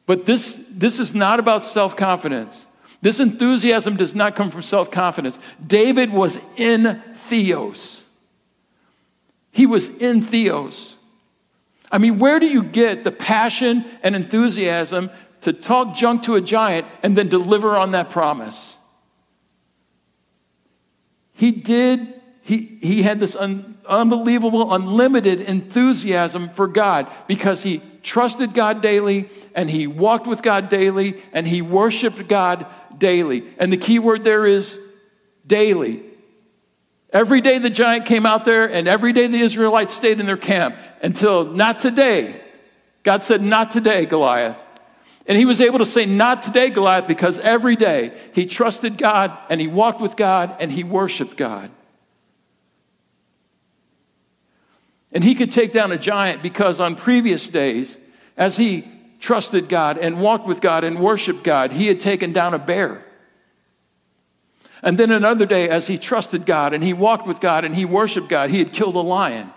But 0.06 0.26
this, 0.26 0.68
this 0.74 0.98
is 0.98 1.14
not 1.14 1.38
about 1.38 1.64
self 1.64 1.96
confidence. 1.96 2.66
This 3.00 3.20
enthusiasm 3.20 3.96
does 3.96 4.14
not 4.14 4.36
come 4.36 4.50
from 4.50 4.62
self 4.62 4.90
confidence. 4.90 5.38
David 5.64 6.12
was 6.12 6.38
in 6.56 6.94
Theos. 7.14 8.00
He 9.52 9.66
was 9.66 9.88
in 9.98 10.22
Theos. 10.22 10.96
I 11.92 11.98
mean, 11.98 12.18
where 12.18 12.40
do 12.40 12.46
you 12.46 12.64
get 12.64 13.04
the 13.04 13.12
passion 13.12 13.84
and 14.02 14.16
enthusiasm 14.16 15.10
to 15.44 15.52
talk 15.52 15.94
junk 15.94 16.22
to 16.22 16.36
a 16.36 16.40
giant 16.40 16.86
and 17.02 17.14
then 17.16 17.28
deliver 17.28 17.76
on 17.76 17.90
that 17.90 18.08
promise. 18.08 18.76
He 21.34 21.52
did, 21.52 22.00
he, 22.44 22.78
he 22.82 23.02
had 23.02 23.20
this 23.20 23.34
un, 23.36 23.78
unbelievable, 23.86 24.74
unlimited 24.74 25.40
enthusiasm 25.40 26.50
for 26.50 26.68
God 26.68 27.06
because 27.26 27.62
he 27.62 27.80
trusted 28.02 28.52
God 28.52 28.82
daily 28.82 29.30
and 29.54 29.70
he 29.70 29.86
walked 29.86 30.26
with 30.26 30.42
God 30.42 30.68
daily 30.68 31.16
and 31.32 31.48
he 31.48 31.62
worshiped 31.62 32.28
God 32.28 32.66
daily. 32.98 33.44
And 33.58 33.72
the 33.72 33.78
key 33.78 33.98
word 33.98 34.24
there 34.24 34.44
is 34.44 34.78
daily. 35.46 36.02
Every 37.14 37.40
day 37.40 37.58
the 37.58 37.70
giant 37.70 38.06
came 38.06 38.26
out 38.26 38.44
there, 38.44 38.68
and 38.68 38.88
every 38.88 39.12
day 39.12 39.28
the 39.28 39.38
Israelites 39.38 39.94
stayed 39.94 40.18
in 40.18 40.26
their 40.26 40.36
camp 40.36 40.76
until 41.00 41.44
not 41.44 41.78
today. 41.78 42.40
God 43.04 43.22
said, 43.22 43.40
Not 43.40 43.70
today, 43.70 44.04
Goliath. 44.04 44.60
And 45.26 45.38
he 45.38 45.44
was 45.46 45.60
able 45.60 45.78
to 45.78 45.86
say, 45.86 46.06
Not 46.06 46.42
today, 46.42 46.70
Goliath, 46.70 47.06
because 47.06 47.38
every 47.38 47.76
day 47.76 48.12
he 48.34 48.46
trusted 48.46 48.98
God 48.98 49.36
and 49.48 49.60
he 49.60 49.68
walked 49.68 50.00
with 50.00 50.16
God 50.16 50.56
and 50.58 50.72
he 50.72 50.82
worshiped 50.82 51.36
God. 51.36 51.70
And 55.14 55.22
he 55.22 55.36
could 55.36 55.52
take 55.52 55.72
down 55.72 55.92
a 55.92 55.98
giant 55.98 56.42
because 56.42 56.80
on 56.80 56.96
previous 56.96 57.48
days, 57.48 57.96
as 58.36 58.56
he 58.56 58.84
trusted 59.20 59.68
God 59.68 59.96
and 59.96 60.20
walked 60.20 60.46
with 60.46 60.60
God 60.60 60.82
and 60.82 60.98
worshiped 60.98 61.44
God, 61.44 61.70
he 61.70 61.86
had 61.86 62.00
taken 62.00 62.32
down 62.32 62.52
a 62.52 62.58
bear. 62.58 63.04
And 64.82 64.98
then 64.98 65.12
another 65.12 65.46
day, 65.46 65.68
as 65.68 65.86
he 65.86 65.96
trusted 65.96 66.44
God 66.44 66.74
and 66.74 66.82
he 66.82 66.92
walked 66.92 67.26
with 67.26 67.40
God 67.40 67.64
and 67.64 67.74
he 67.74 67.84
worshiped 67.84 68.28
God, 68.28 68.50
he 68.50 68.58
had 68.58 68.72
killed 68.72 68.96
a 68.96 69.00
lion. 69.00 69.50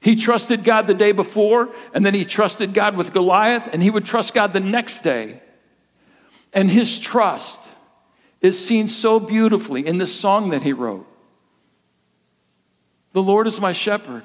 He 0.00 0.16
trusted 0.16 0.64
God 0.64 0.86
the 0.86 0.92
day 0.92 1.12
before, 1.12 1.70
and 1.94 2.04
then 2.04 2.12
he 2.12 2.26
trusted 2.26 2.74
God 2.74 2.94
with 2.94 3.14
Goliath, 3.14 3.72
and 3.72 3.82
he 3.82 3.88
would 3.88 4.04
trust 4.04 4.34
God 4.34 4.52
the 4.52 4.60
next 4.60 5.00
day. 5.00 5.40
And 6.52 6.70
his 6.70 6.98
trust 6.98 7.70
is 8.42 8.62
seen 8.62 8.86
so 8.86 9.18
beautifully 9.18 9.86
in 9.86 9.96
this 9.96 10.14
song 10.14 10.50
that 10.50 10.60
he 10.60 10.74
wrote 10.74 11.06
The 13.14 13.22
Lord 13.22 13.46
is 13.46 13.60
my 13.60 13.72
shepherd, 13.72 14.22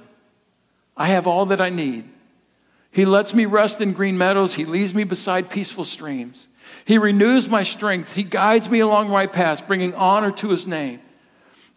I 0.98 1.08
have 1.08 1.26
all 1.26 1.46
that 1.46 1.62
I 1.62 1.70
need. 1.70 2.04
He 2.92 3.06
lets 3.06 3.34
me 3.36 3.46
rest 3.46 3.82
in 3.82 3.94
green 3.94 4.18
meadows, 4.18 4.56
he 4.56 4.66
leads 4.66 4.94
me 4.94 5.06
beside 5.06 5.50
peaceful 5.50 5.86
streams. 5.86 6.48
He 6.86 6.98
renews 6.98 7.48
my 7.48 7.64
strength. 7.64 8.16
He 8.16 8.24
guides 8.24 8.70
me 8.70 8.80
along 8.80 9.10
right 9.10 9.32
paths, 9.32 9.62
bringing 9.62 9.94
honor 9.94 10.32
to 10.32 10.50
his 10.50 10.68
name. 10.68 11.00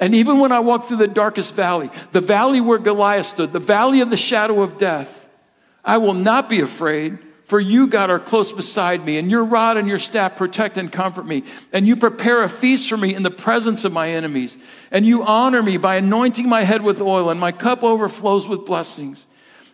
And 0.00 0.14
even 0.14 0.38
when 0.38 0.52
I 0.52 0.60
walk 0.60 0.86
through 0.86 0.96
the 0.96 1.06
darkest 1.06 1.54
valley, 1.54 1.90
the 2.12 2.20
valley 2.20 2.62
where 2.62 2.78
Goliath 2.78 3.26
stood, 3.26 3.52
the 3.52 3.58
valley 3.58 4.00
of 4.00 4.08
the 4.08 4.16
shadow 4.16 4.62
of 4.62 4.78
death, 4.78 5.28
I 5.84 5.98
will 5.98 6.14
not 6.14 6.48
be 6.48 6.60
afraid, 6.60 7.18
for 7.52 7.60
you, 7.60 7.86
God, 7.86 8.08
are 8.08 8.18
close 8.18 8.50
beside 8.50 9.04
me, 9.04 9.18
and 9.18 9.30
your 9.30 9.44
rod 9.44 9.76
and 9.76 9.86
your 9.86 9.98
staff 9.98 10.38
protect 10.38 10.78
and 10.78 10.90
comfort 10.90 11.26
me. 11.26 11.44
And 11.70 11.86
you 11.86 11.96
prepare 11.96 12.42
a 12.42 12.48
feast 12.48 12.88
for 12.88 12.96
me 12.96 13.14
in 13.14 13.24
the 13.24 13.30
presence 13.30 13.84
of 13.84 13.92
my 13.92 14.08
enemies. 14.08 14.56
And 14.90 15.04
you 15.04 15.22
honor 15.22 15.62
me 15.62 15.76
by 15.76 15.96
anointing 15.96 16.48
my 16.48 16.62
head 16.62 16.80
with 16.80 17.02
oil, 17.02 17.28
and 17.28 17.38
my 17.38 17.52
cup 17.52 17.82
overflows 17.82 18.48
with 18.48 18.64
blessings. 18.64 19.26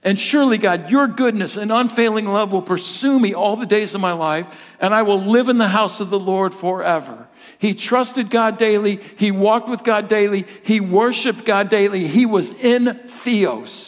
And 0.02 0.18
surely, 0.18 0.58
God, 0.58 0.90
your 0.90 1.06
goodness 1.06 1.56
and 1.56 1.70
unfailing 1.70 2.26
love 2.26 2.50
will 2.50 2.62
pursue 2.62 3.20
me 3.20 3.32
all 3.32 3.54
the 3.54 3.64
days 3.64 3.94
of 3.94 4.00
my 4.00 4.12
life, 4.12 4.76
and 4.80 4.92
I 4.92 5.02
will 5.02 5.20
live 5.20 5.48
in 5.48 5.58
the 5.58 5.68
house 5.68 6.00
of 6.00 6.10
the 6.10 6.18
Lord 6.18 6.52
forever. 6.52 7.28
He 7.60 7.74
trusted 7.74 8.28
God 8.28 8.58
daily. 8.58 8.96
He 8.96 9.30
walked 9.30 9.68
with 9.68 9.84
God 9.84 10.08
daily. 10.08 10.46
He 10.64 10.80
worshiped 10.80 11.44
God 11.44 11.68
daily. 11.68 12.08
He 12.08 12.26
was 12.26 12.54
in 12.54 12.92
Theos. 12.92 13.87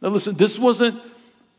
Now, 0.00 0.08
listen, 0.08 0.34
this 0.36 0.58
wasn't 0.58 1.00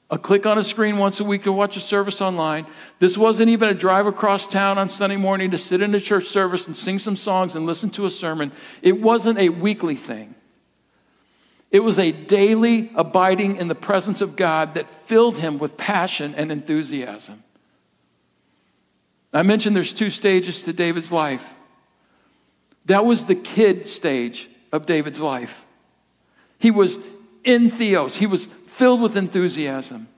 a 0.10 0.18
click 0.18 0.46
on 0.46 0.58
a 0.58 0.64
screen 0.64 0.98
once 0.98 1.20
a 1.20 1.24
week 1.24 1.44
to 1.44 1.52
watch 1.52 1.76
a 1.76 1.82
service 1.82 2.22
online. 2.22 2.66
This 3.00 3.18
wasn't 3.18 3.50
even 3.50 3.70
a 3.70 3.74
drive 3.74 4.08
across 4.08 4.48
town 4.48 4.78
on 4.78 4.88
Sunday 4.88 5.18
morning 5.18 5.52
to 5.52 5.58
sit 5.58 5.82
in 5.82 5.94
a 5.94 6.00
church 6.00 6.26
service 6.26 6.68
and 6.68 6.76
sing 6.76 7.00
some 7.00 7.16
songs 7.16 7.56
and 7.56 7.66
listen 7.66 7.90
to 7.92 8.06
a 8.06 8.10
sermon. 8.10 8.52
It 8.82 9.02
wasn't 9.02 9.40
a 9.40 9.50
weekly 9.50 9.96
thing. 9.96 10.34
It 11.72 11.82
was 11.82 12.00
a 12.00 12.14
daily 12.14 12.90
abiding 12.96 13.58
in 13.58 13.68
the 13.68 13.76
presence 13.76 14.22
of 14.22 14.38
God 14.38 14.76
that 14.76 14.90
filled 14.90 15.40
him 15.40 15.58
with 15.60 15.76
passion 15.76 16.34
and 16.38 16.52
enthusiasm. 16.52 17.44
I 19.34 19.44
mentioned 19.44 19.76
there's 19.76 19.94
two 19.94 20.10
stages 20.10 20.64
to 20.64 20.74
David's 20.74 21.12
life. 21.12 21.54
That 22.86 23.06
was 23.06 23.26
the 23.26 23.36
kid 23.36 23.88
stage 23.88 24.50
of 24.72 24.86
David's 24.86 25.20
life. 25.20 25.66
He 26.60 26.72
was 26.72 26.98
in 27.48 27.70
Theos, 27.70 28.18
he 28.18 28.28
was 28.28 28.46
filled 28.46 29.02
with 29.02 29.16
enthusiasm. 29.16 30.10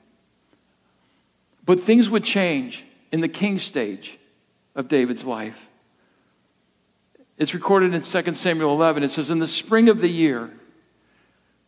But 1.63 1.79
things 1.79 2.09
would 2.09 2.23
change 2.23 2.83
in 3.11 3.21
the 3.21 3.27
king 3.27 3.59
stage 3.59 4.17
of 4.75 4.89
David's 4.89 5.25
life. 5.25 5.69
It's 7.37 7.53
recorded 7.53 7.93
in 7.93 8.01
2 8.01 8.33
Samuel 8.33 8.73
11. 8.73 9.03
It 9.03 9.09
says, 9.09 9.29
In 9.29 9.37
the 9.37 9.47
spring 9.47 9.89
of 9.89 10.01
the 10.01 10.09
year, 10.09 10.49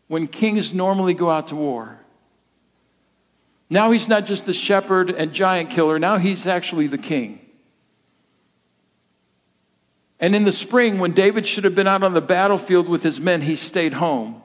when 0.07 0.27
kings 0.27 0.73
normally 0.73 1.13
go 1.13 1.29
out 1.29 1.47
to 1.49 1.55
war, 1.55 1.99
now 3.69 3.91
he's 3.91 4.09
not 4.09 4.25
just 4.25 4.47
the 4.47 4.53
shepherd 4.53 5.11
and 5.11 5.31
giant 5.31 5.69
killer, 5.69 5.99
now 5.99 6.17
he's 6.17 6.47
actually 6.47 6.87
the 6.87 6.97
king. 6.97 7.39
And 10.19 10.35
in 10.35 10.43
the 10.43 10.51
spring, 10.51 10.97
when 10.97 11.11
David 11.11 11.45
should 11.45 11.63
have 11.63 11.75
been 11.75 11.87
out 11.87 12.03
on 12.03 12.13
the 12.13 12.21
battlefield 12.21 12.89
with 12.89 13.03
his 13.03 13.19
men, 13.19 13.41
he 13.41 13.55
stayed 13.55 13.93
home 13.93 14.41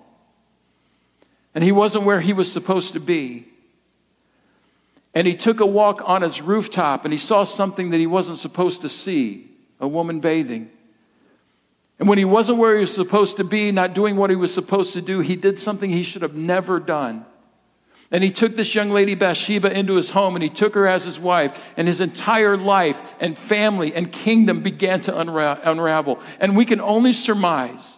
and 1.57 1.65
he 1.65 1.73
wasn't 1.73 2.05
where 2.05 2.21
he 2.21 2.35
was 2.35 2.53
supposed 2.53 2.93
to 2.93 3.01
be. 3.01 3.47
And 5.15 5.27
he 5.27 5.35
took 5.35 5.61
a 5.61 5.67
walk 5.67 6.03
on 6.05 6.21
his 6.21 6.43
rooftop 6.43 7.07
and 7.07 7.13
he 7.13 7.19
saw 7.19 7.45
something 7.45 7.91
that 7.91 7.99
he 7.99 8.07
wasn't 8.07 8.37
supposed 8.37 8.83
to 8.83 8.91
see 8.91 9.47
a 9.81 9.89
woman 9.89 10.21
bathing. 10.21 10.71
And 11.99 12.11
when 12.11 12.19
he 12.19 12.27
wasn't 12.27 12.59
where 12.59 12.75
he 12.75 12.83
was 12.83 12.95
supposed 12.95 13.39
to 13.39 13.45
be, 13.45 13.73
not 13.73 13.95
doing 13.95 14.17
what 14.17 14.29
he 14.29 14.37
was 14.37 14.53
supposed 14.53 14.93
to 14.93 15.01
do, 15.01 15.21
he 15.21 15.35
did 15.35 15.59
something 15.59 15.89
he 15.89 16.05
should 16.05 16.21
have 16.21 16.35
never 16.35 16.79
done. 16.79 17.25
And 18.11 18.23
he 18.23 18.31
took 18.31 18.55
this 18.55 18.75
young 18.75 18.91
lady 18.91 19.15
Bathsheba 19.15 19.73
into 19.73 19.95
his 19.95 20.11
home 20.11 20.37
and 20.37 20.43
he 20.43 20.51
took 20.51 20.75
her 20.75 20.87
as 20.87 21.05
his 21.05 21.19
wife, 21.19 21.73
and 21.79 21.89
his 21.89 22.03
entire 22.03 22.59
life 22.59 23.15
and 23.19 23.37
family 23.37 23.95
and 23.95 24.13
kingdom 24.13 24.61
began 24.61 25.01
to 25.01 25.13
unra- 25.13 25.59
unravel. 25.65 26.21
And 26.39 26.55
we 26.55 26.67
can 26.67 26.83
only 26.83 27.15
surmise 27.15 27.97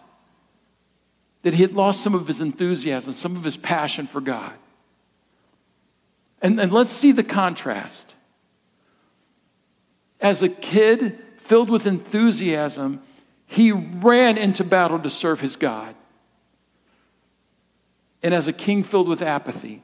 that 1.41 1.53
he 1.53 1.61
had 1.61 1.73
lost 1.73 2.01
some 2.01 2.13
of 2.13 2.27
his 2.27 2.41
enthusiasm, 2.41 3.13
some 3.13 3.35
of 3.35 3.43
his 3.43 3.57
passion 3.57 4.05
for 4.07 4.21
God. 4.21 4.53
And, 6.41 6.59
and 6.59 6.71
let's 6.71 6.89
see 6.89 7.11
the 7.11 7.23
contrast. 7.23 8.15
As 10.19 10.43
a 10.43 10.49
kid 10.49 11.13
filled 11.37 11.69
with 11.69 11.85
enthusiasm, 11.85 13.01
he 13.45 13.71
ran 13.71 14.37
into 14.37 14.63
battle 14.63 14.99
to 14.99 15.09
serve 15.09 15.41
his 15.41 15.55
God. 15.55 15.95
And 18.21 18.33
as 18.33 18.47
a 18.47 18.53
king 18.53 18.83
filled 18.83 19.07
with 19.07 19.21
apathy, 19.21 19.81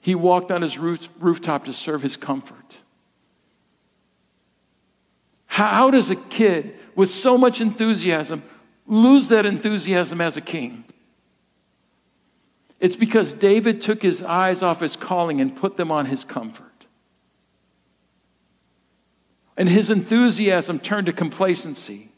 he 0.00 0.14
walked 0.14 0.50
on 0.50 0.62
his 0.62 0.78
roof, 0.78 1.08
rooftop 1.18 1.64
to 1.64 1.72
serve 1.72 2.02
his 2.02 2.16
comfort. 2.16 2.78
How, 5.46 5.66
how 5.68 5.90
does 5.90 6.10
a 6.10 6.16
kid 6.16 6.74
with 6.94 7.08
so 7.08 7.36
much 7.36 7.60
enthusiasm 7.60 8.42
lose 8.86 9.28
that 9.28 9.46
enthusiasm 9.46 10.20
as 10.20 10.36
a 10.36 10.40
king. 10.40 10.84
It's 12.80 12.96
because 12.96 13.32
David 13.32 13.80
took 13.80 14.02
his 14.02 14.22
eyes 14.22 14.62
off 14.62 14.80
his 14.80 14.96
calling 14.96 15.40
and 15.40 15.56
put 15.56 15.76
them 15.76 15.90
on 15.90 16.06
his 16.06 16.24
comfort. 16.24 16.66
And 19.56 19.68
his 19.68 19.88
enthusiasm 19.88 20.80
turned 20.80 21.06
to 21.06 21.12
complacency. 21.12 22.08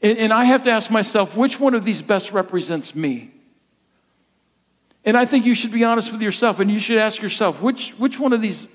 And, 0.00 0.32
I 0.32 0.44
have 0.44 0.62
to 0.64 0.70
ask 0.70 0.90
myself, 0.90 1.34
which 1.34 1.58
one 1.58 1.74
of 1.74 1.84
these 1.84 2.02
best 2.02 2.30
represents 2.30 2.94
me? 2.94 3.30
And 5.02 5.16
I 5.16 5.24
think 5.24 5.46
you 5.46 5.54
should 5.54 5.72
be 5.72 5.82
honest 5.82 6.12
with 6.12 6.20
yourself 6.20 6.60
and 6.60 6.70
you 6.70 6.78
should 6.78 6.98
ask 6.98 7.22
yourself, 7.22 7.62
which, 7.62 7.90
which 7.92 8.20
one 8.20 8.32
of 8.34 8.42
these 8.42 8.66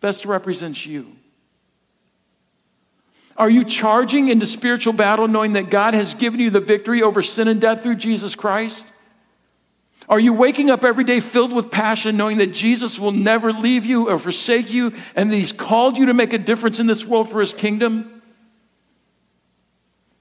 best 0.00 0.24
represents 0.24 0.86
you? 0.86 1.16
Are 3.36 3.50
you 3.50 3.64
charging 3.64 4.28
into 4.28 4.46
spiritual 4.46 4.92
battle 4.92 5.26
knowing 5.26 5.54
that 5.54 5.70
God 5.70 5.94
has 5.94 6.14
given 6.14 6.40
you 6.40 6.50
the 6.50 6.60
victory 6.60 7.02
over 7.02 7.22
sin 7.22 7.48
and 7.48 7.60
death 7.60 7.82
through 7.82 7.96
Jesus 7.96 8.34
Christ? 8.34 8.86
Are 10.08 10.20
you 10.20 10.32
waking 10.32 10.70
up 10.70 10.84
every 10.84 11.04
day 11.04 11.20
filled 11.20 11.52
with 11.52 11.70
passion 11.70 12.16
knowing 12.16 12.38
that 12.38 12.52
Jesus 12.52 12.98
will 12.98 13.12
never 13.12 13.52
leave 13.52 13.84
you 13.84 14.10
or 14.10 14.18
forsake 14.18 14.70
you 14.70 14.92
and 15.16 15.32
that 15.32 15.36
He's 15.36 15.52
called 15.52 15.96
you 15.96 16.06
to 16.06 16.14
make 16.14 16.32
a 16.32 16.38
difference 16.38 16.78
in 16.78 16.86
this 16.86 17.04
world 17.04 17.28
for 17.28 17.40
His 17.40 17.54
kingdom? 17.54 18.22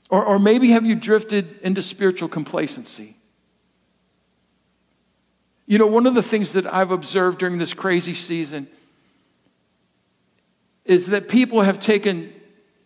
Or, 0.10 0.24
or 0.24 0.40
maybe 0.40 0.70
have 0.70 0.86
you 0.86 0.96
drifted 0.96 1.60
into 1.62 1.82
spiritual 1.82 2.30
complacency? 2.30 3.16
You 5.66 5.78
know, 5.78 5.88
one 5.88 6.08
of 6.08 6.16
the 6.16 6.24
things 6.24 6.54
that 6.54 6.66
I've 6.72 6.92
observed 6.92 7.40
during 7.40 7.58
this 7.58 7.74
crazy 7.74 8.14
season 8.14 8.68
is 10.86 11.08
that 11.08 11.30
people 11.30 11.62
have 11.62 11.80
taken 11.80 12.34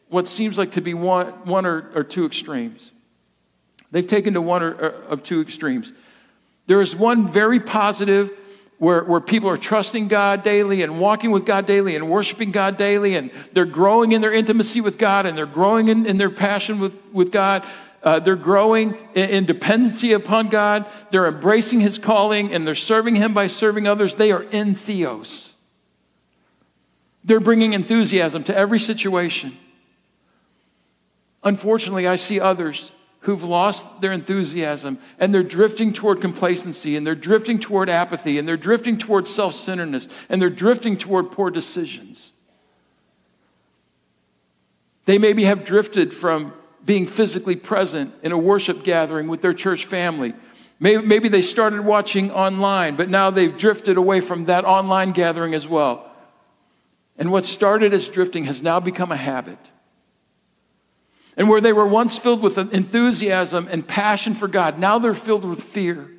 what 0.10 0.28
seems 0.28 0.58
like 0.58 0.72
to 0.72 0.82
be 0.82 0.94
one, 0.94 1.28
one 1.46 1.66
or, 1.66 1.90
or 1.94 2.04
two 2.04 2.26
extremes. 2.26 2.92
They've 3.92 4.08
taken 4.08 4.34
to 4.34 4.42
one 4.42 4.64
or, 4.64 4.72
or, 4.72 4.90
of 5.10 5.24
two 5.24 5.42
extremes. 5.42 5.94
There 6.66 6.82
is 6.82 6.96
one 6.96 7.28
very 7.28 7.60
positive 7.60 8.32
where, 8.78 9.04
where 9.04 9.22
people 9.22 9.50
are 9.50 9.58
trusting 9.58 10.08
God 10.08 10.44
daily 10.44 10.84
and 10.84 11.00
walking 11.00 11.32
with 11.32 11.46
God 11.46 11.66
daily 11.66 11.96
and 11.96 12.10
worshiping 12.10 12.52
God 12.52 12.78
daily, 12.78 13.16
and 13.16 13.32
they're 13.54 13.66
growing 13.66 14.12
in 14.12 14.22
their 14.22 14.34
intimacy 14.34 14.82
with 14.82 14.98
God 14.98 15.26
and 15.26 15.38
they're 15.38 15.46
growing 15.46 15.88
in, 15.88 16.06
in 16.06 16.18
their 16.18 16.30
passion 16.30 16.80
with, 16.80 16.94
with 17.12 17.32
God. 17.32 17.66
Uh, 18.04 18.20
they're 18.20 18.36
growing 18.36 18.96
in, 19.16 19.30
in 19.30 19.46
dependency 19.46 20.14
upon 20.14 20.50
God. 20.50 20.86
They're 21.10 21.28
embracing 21.28 21.80
His 21.80 21.98
calling 21.98 22.54
and 22.54 22.68
they're 22.68 22.76
serving 22.76 23.16
Him 23.16 23.34
by 23.34 23.48
serving 23.48 23.88
others. 23.88 24.16
They 24.16 24.32
are 24.32 24.44
in 24.44 24.76
Theos. 24.76 25.56
They're 27.24 27.40
bringing 27.40 27.74
enthusiasm 27.74 28.44
to 28.46 28.56
every 28.56 28.80
situation. 28.80 29.54
Unfortunately, 31.44 32.08
I 32.08 32.16
see 32.16 32.40
others 32.40 32.92
who've 33.22 33.44
lost 33.44 34.02
their 34.02 34.12
enthusiasm 34.12 34.98
and 35.20 35.34
they're 35.34 35.44
drifting 35.44 35.94
toward 35.94 36.22
complacency 36.22 36.96
and 36.96 37.06
they're 37.06 37.16
drifting 37.16 37.60
toward 37.60 37.90
apathy 37.90 38.38
and 38.38 38.48
they're 38.48 38.58
drifting 38.58 38.98
toward 38.98 39.28
self 39.28 39.54
centeredness 39.54 40.08
and 40.30 40.42
they're 40.42 40.50
drifting 40.50 40.98
toward 40.98 41.32
poor 41.32 41.52
decisions. 41.52 42.32
They 45.06 45.18
maybe 45.18 45.46
have 45.46 45.64
drifted 45.64 46.14
from 46.14 46.54
being 46.86 47.06
physically 47.06 47.56
present 47.56 48.14
in 48.24 48.32
a 48.32 48.38
worship 48.38 48.84
gathering 48.84 49.28
with 49.28 49.42
their 49.42 49.54
church 49.54 49.86
family. 49.86 50.34
Maybe, 50.80 51.28
they 51.28 51.42
started 51.42 51.82
watching 51.82 52.30
online, 52.30 52.96
but 52.96 53.10
now 53.10 53.32
they've 53.32 53.58
drifted 53.58 53.98
away 53.98 54.22
from 54.22 54.46
that 54.46 54.64
online 54.64 55.12
gathering 55.12 55.56
as 55.56 55.68
well. 55.68 56.10
And 57.18 57.32
what 57.32 57.46
started 57.46 57.94
as 57.94 58.08
drifting 58.08 58.46
has 58.46 58.62
now 58.62 58.80
become 58.80 59.12
a 59.12 59.16
habit. 59.16 59.58
And 61.38 61.48
where 61.48 61.62
they 61.62 61.72
were 61.72 61.88
once 61.88 62.18
filled 62.18 62.42
with 62.42 62.58
enthusiasm 62.58 63.68
and 63.70 63.88
passion 63.88 64.34
for 64.34 64.48
God, 64.48 64.80
now 64.80 64.98
they're 64.98 65.14
filled 65.14 65.46
with 65.46 65.64
fear. 65.64 66.10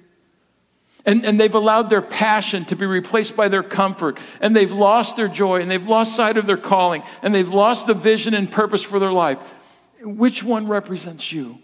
And, 1.04 1.24
and 1.24 1.40
they've 1.40 1.54
allowed 1.54 1.90
their 1.90 2.02
passion 2.02 2.64
to 2.66 2.76
be 2.76 2.86
replaced 2.86 3.34
by 3.34 3.48
their 3.48 3.64
comfort. 3.64 4.18
And 4.40 4.54
they've 4.54 4.70
lost 4.70 5.16
their 5.16 5.26
joy 5.26 5.60
and 5.60 5.70
they've 5.70 5.86
lost 5.86 6.14
sight 6.14 6.36
of 6.36 6.46
their 6.46 6.56
calling 6.56 7.02
and 7.22 7.34
they've 7.34 7.48
lost 7.48 7.86
the 7.86 7.94
vision 7.94 8.32
and 8.32 8.50
purpose 8.50 8.82
for 8.82 8.98
their 8.98 9.12
life. 9.12 9.38
Which 10.02 10.44
one 10.44 10.68
represents 10.68 11.32
you? 11.32 11.58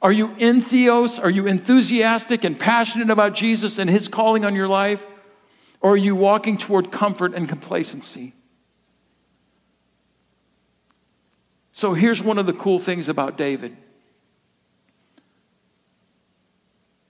Are 0.00 0.12
you 0.12 0.34
in 0.38 0.60
Theos? 0.62 1.18
Are 1.18 1.30
you 1.30 1.46
enthusiastic 1.46 2.44
and 2.44 2.58
passionate 2.58 3.10
about 3.10 3.34
Jesus 3.34 3.78
and 3.78 3.90
his 3.90 4.08
calling 4.08 4.44
on 4.44 4.54
your 4.54 4.68
life? 4.68 5.04
Or 5.80 5.92
are 5.92 5.96
you 5.96 6.16
walking 6.16 6.56
toward 6.56 6.90
comfort 6.90 7.34
and 7.34 7.48
complacency? 7.48 8.32
So 11.74 11.92
here's 11.92 12.22
one 12.22 12.38
of 12.38 12.46
the 12.46 12.52
cool 12.52 12.78
things 12.78 13.08
about 13.10 13.36
David 13.36 13.76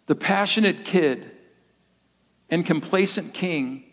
the 0.06 0.14
passionate 0.14 0.84
kid 0.84 1.30
and 2.50 2.66
complacent 2.66 3.32
king 3.32 3.84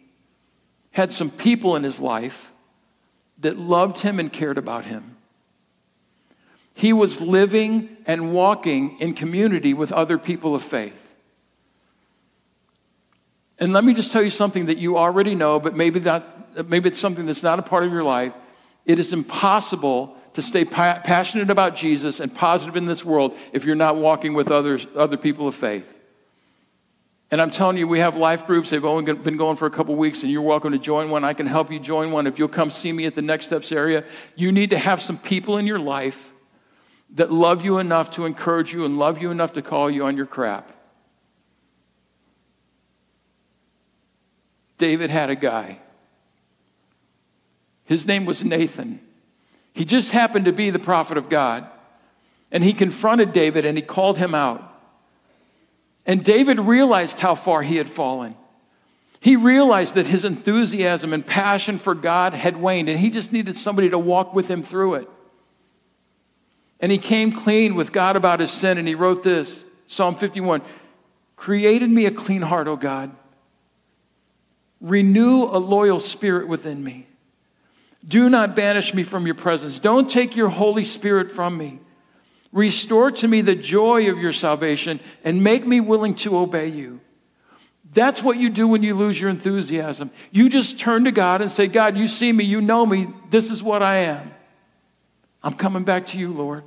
had 0.91 1.11
some 1.11 1.29
people 1.29 1.75
in 1.75 1.83
his 1.83 1.99
life 1.99 2.51
that 3.39 3.57
loved 3.57 3.99
him 3.99 4.19
and 4.19 4.31
cared 4.31 4.57
about 4.57 4.85
him. 4.85 5.15
He 6.73 6.91
was 6.91 7.21
living 7.21 7.95
and 8.05 8.33
walking 8.33 8.99
in 8.99 9.13
community 9.13 9.73
with 9.73 9.91
other 9.91 10.17
people 10.17 10.53
of 10.53 10.63
faith. 10.63 11.13
And 13.57 13.71
let 13.73 13.83
me 13.83 13.93
just 13.93 14.11
tell 14.11 14.23
you 14.23 14.29
something 14.29 14.65
that 14.65 14.77
you 14.77 14.97
already 14.97 15.35
know, 15.35 15.59
but 15.59 15.75
maybe, 15.75 15.99
that, 15.99 16.69
maybe 16.69 16.89
it's 16.89 16.99
something 16.99 17.25
that's 17.25 17.43
not 17.43 17.59
a 17.59 17.61
part 17.61 17.83
of 17.83 17.91
your 17.91 18.03
life. 18.03 18.33
It 18.85 18.99
is 18.99 19.13
impossible 19.13 20.17
to 20.33 20.41
stay 20.41 20.65
pa- 20.65 21.01
passionate 21.03 21.49
about 21.49 21.75
Jesus 21.75 22.19
and 22.19 22.33
positive 22.33 22.75
in 22.75 22.85
this 22.85 23.03
world 23.03 23.35
if 23.51 23.65
you're 23.65 23.75
not 23.75 23.95
walking 23.97 24.33
with 24.33 24.51
others, 24.51 24.87
other 24.95 25.17
people 25.17 25.47
of 25.47 25.55
faith. 25.55 25.97
And 27.31 27.41
I'm 27.41 27.51
telling 27.51 27.77
you, 27.77 27.87
we 27.87 27.99
have 27.99 28.17
life 28.17 28.45
groups. 28.45 28.69
They've 28.69 28.83
only 28.83 29.13
been 29.13 29.37
going 29.37 29.55
for 29.55 29.65
a 29.65 29.71
couple 29.71 29.95
weeks, 29.95 30.23
and 30.23 30.31
you're 30.31 30.41
welcome 30.41 30.73
to 30.73 30.77
join 30.77 31.09
one. 31.09 31.23
I 31.23 31.33
can 31.33 31.45
help 31.45 31.71
you 31.71 31.79
join 31.79 32.11
one. 32.11 32.27
If 32.27 32.37
you'll 32.37 32.49
come 32.49 32.69
see 32.69 32.91
me 32.91 33.05
at 33.05 33.15
the 33.15 33.21
Next 33.21 33.45
Steps 33.45 33.71
area, 33.71 34.03
you 34.35 34.51
need 34.51 34.69
to 34.71 34.77
have 34.77 35.01
some 35.01 35.17
people 35.17 35.57
in 35.57 35.65
your 35.65 35.79
life 35.79 36.33
that 37.15 37.31
love 37.31 37.63
you 37.63 37.77
enough 37.77 38.11
to 38.11 38.25
encourage 38.25 38.73
you 38.73 38.83
and 38.83 38.99
love 38.99 39.21
you 39.21 39.31
enough 39.31 39.53
to 39.53 39.61
call 39.61 39.89
you 39.89 40.03
on 40.03 40.17
your 40.17 40.25
crap. 40.25 40.71
David 44.77 45.09
had 45.09 45.29
a 45.29 45.35
guy. 45.35 45.79
His 47.85 48.07
name 48.07 48.25
was 48.25 48.43
Nathan. 48.43 48.99
He 49.73 49.85
just 49.85 50.11
happened 50.11 50.45
to 50.45 50.51
be 50.51 50.69
the 50.69 50.79
prophet 50.79 51.17
of 51.17 51.29
God. 51.29 51.65
And 52.51 52.63
he 52.63 52.73
confronted 52.73 53.33
David 53.33 53.65
and 53.65 53.77
he 53.77 53.81
called 53.81 54.17
him 54.17 54.35
out. 54.35 54.67
And 56.05 56.23
David 56.23 56.59
realized 56.59 57.19
how 57.19 57.35
far 57.35 57.61
he 57.61 57.77
had 57.77 57.89
fallen. 57.89 58.35
He 59.19 59.35
realized 59.35 59.95
that 59.95 60.07
his 60.07 60.25
enthusiasm 60.25 61.13
and 61.13 61.25
passion 61.25 61.77
for 61.77 61.93
God 61.93 62.33
had 62.33 62.57
waned, 62.57 62.89
and 62.89 62.99
he 62.99 63.11
just 63.11 63.31
needed 63.31 63.55
somebody 63.55 63.87
to 63.91 63.99
walk 63.99 64.33
with 64.33 64.47
him 64.47 64.63
through 64.63 64.95
it. 64.95 65.09
And 66.79 66.91
he 66.91 66.97
came 66.97 67.31
clean 67.31 67.75
with 67.75 67.93
God 67.93 68.15
about 68.15 68.39
his 68.39 68.49
sin, 68.49 68.79
and 68.79 68.87
he 68.87 68.95
wrote 68.95 69.21
this 69.21 69.63
Psalm 69.85 70.15
51 70.15 70.63
Created 71.35 71.89
me 71.91 72.07
a 72.07 72.11
clean 72.11 72.41
heart, 72.41 72.67
O 72.67 72.75
God. 72.75 73.11
Renew 74.79 75.43
a 75.43 75.59
loyal 75.59 75.99
spirit 75.99 76.47
within 76.47 76.83
me. 76.83 77.07
Do 78.07 78.29
not 78.29 78.55
banish 78.55 78.93
me 78.93 79.03
from 79.03 79.25
your 79.25 79.35
presence. 79.35 79.79
Don't 79.79 80.09
take 80.09 80.35
your 80.35 80.49
Holy 80.49 80.83
Spirit 80.83 81.29
from 81.29 81.57
me. 81.57 81.79
Restore 82.51 83.11
to 83.11 83.27
me 83.27 83.41
the 83.41 83.55
joy 83.55 84.09
of 84.09 84.17
your 84.17 84.33
salvation 84.33 84.99
and 85.23 85.43
make 85.43 85.65
me 85.65 85.79
willing 85.79 86.15
to 86.15 86.37
obey 86.37 86.67
you. 86.67 86.99
That's 87.93 88.23
what 88.23 88.37
you 88.37 88.49
do 88.49 88.67
when 88.67 88.83
you 88.83 88.95
lose 88.95 89.19
your 89.19 89.29
enthusiasm. 89.29 90.11
You 90.31 90.49
just 90.49 90.79
turn 90.79 91.03
to 91.05 91.11
God 91.11 91.41
and 91.41 91.51
say, 91.51 91.67
God, 91.67 91.97
you 91.97 92.07
see 92.07 92.31
me, 92.31 92.43
you 92.43 92.61
know 92.61 92.85
me, 92.85 93.07
this 93.29 93.51
is 93.51 93.61
what 93.61 93.83
I 93.83 93.97
am. 93.97 94.33
I'm 95.43 95.53
coming 95.53 95.83
back 95.83 96.05
to 96.07 96.17
you, 96.17 96.31
Lord. 96.31 96.63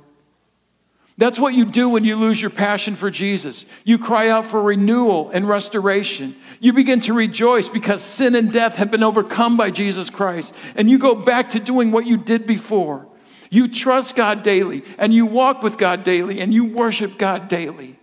That's 1.17 1.39
what 1.39 1.53
you 1.53 1.63
do 1.63 1.89
when 1.89 2.03
you 2.03 2.17
lose 2.17 2.41
your 2.41 2.51
passion 2.51 2.95
for 2.95 3.09
Jesus. 3.09 3.65
You 3.85 3.97
cry 3.97 4.27
out 4.27 4.45
for 4.45 4.61
renewal 4.61 5.29
and 5.29 5.47
restoration. 5.47 6.35
You 6.59 6.73
begin 6.73 6.99
to 7.01 7.13
rejoice 7.13 7.69
because 7.69 8.03
sin 8.03 8.35
and 8.35 8.51
death 8.51 8.75
have 8.75 8.91
been 8.91 9.03
overcome 9.03 9.55
by 9.55 9.71
Jesus 9.71 10.09
Christ. 10.09 10.53
And 10.75 10.89
you 10.89 10.99
go 10.99 11.15
back 11.15 11.51
to 11.51 11.59
doing 11.59 11.91
what 11.91 12.05
you 12.05 12.17
did 12.17 12.45
before. 12.45 13.07
You 13.49 13.69
trust 13.69 14.17
God 14.17 14.43
daily, 14.43 14.83
and 14.97 15.13
you 15.13 15.25
walk 15.25 15.63
with 15.63 15.77
God 15.77 16.03
daily, 16.03 16.41
and 16.41 16.53
you 16.53 16.65
worship 16.65 17.17
God 17.17 17.47
daily. 17.47 17.97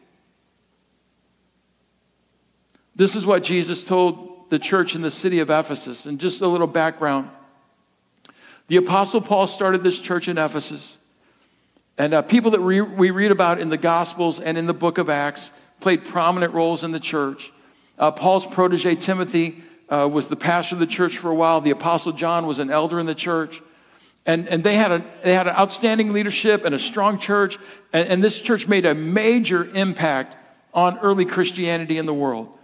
This 2.97 3.15
is 3.15 3.27
what 3.27 3.43
Jesus 3.43 3.85
told 3.85 4.49
the 4.49 4.59
church 4.59 4.95
in 4.95 5.03
the 5.03 5.11
city 5.11 5.41
of 5.41 5.51
Ephesus. 5.51 6.07
And 6.07 6.19
just 6.19 6.41
a 6.41 6.47
little 6.47 6.67
background 6.67 7.29
the 8.69 8.77
Apostle 8.77 9.21
Paul 9.21 9.47
started 9.47 9.83
this 9.83 9.99
church 9.99 10.29
in 10.29 10.39
Ephesus. 10.39 10.97
And 11.99 12.15
uh, 12.15 12.23
people 12.23 12.53
that 12.53 12.63
we, 12.63 12.81
we 12.81 13.11
read 13.11 13.31
about 13.31 13.61
in 13.61 13.69
the 13.69 13.77
Gospels 13.77 14.41
and 14.41 14.57
in 14.57 14.67
the 14.67 14.75
book 14.75 14.99
of 14.99 15.11
Acts 15.11 15.53
played 15.81 16.05
prominent 16.05 16.55
roles 16.55 16.85
in 16.85 16.93
the 16.93 17.01
church. 17.01 17.53
Uh, 17.99 18.11
Paul's 18.11 18.47
protege, 18.47 18.95
Timothy, 18.95 19.63
uh, 19.89 20.09
was 20.11 20.29
the 20.29 20.37
pastor 20.37 20.77
of 20.77 20.81
the 20.81 20.87
church 20.87 21.19
for 21.19 21.31
a 21.31 21.35
while. 21.35 21.61
The 21.61 21.71
Apostle 21.71 22.13
John 22.13 22.47
was 22.47 22.59
an 22.59 22.71
elder 22.71 22.99
in 22.99 23.07
the 23.07 23.15
church. 23.15 23.61
And, 24.25 24.49
and 24.49 24.63
they, 24.63 24.77
had 24.77 24.93
a, 24.93 25.05
they 25.23 25.35
had 25.35 25.47
an 25.47 25.55
outstanding 25.57 26.13
leadership 26.13 26.65
and 26.65 26.75
a 26.75 26.79
strong 26.79 27.19
church. 27.19 27.59
And, 27.93 28.09
and 28.09 28.23
this 28.23 28.41
church 28.41 28.69
made 28.69 28.87
a 28.87 28.95
major 28.95 29.69
impact 29.75 30.37
on 30.73 30.99
early 31.01 31.25
Christianity 31.25 31.99
in 31.99 32.07
the 32.07 32.15
world. 32.15 32.57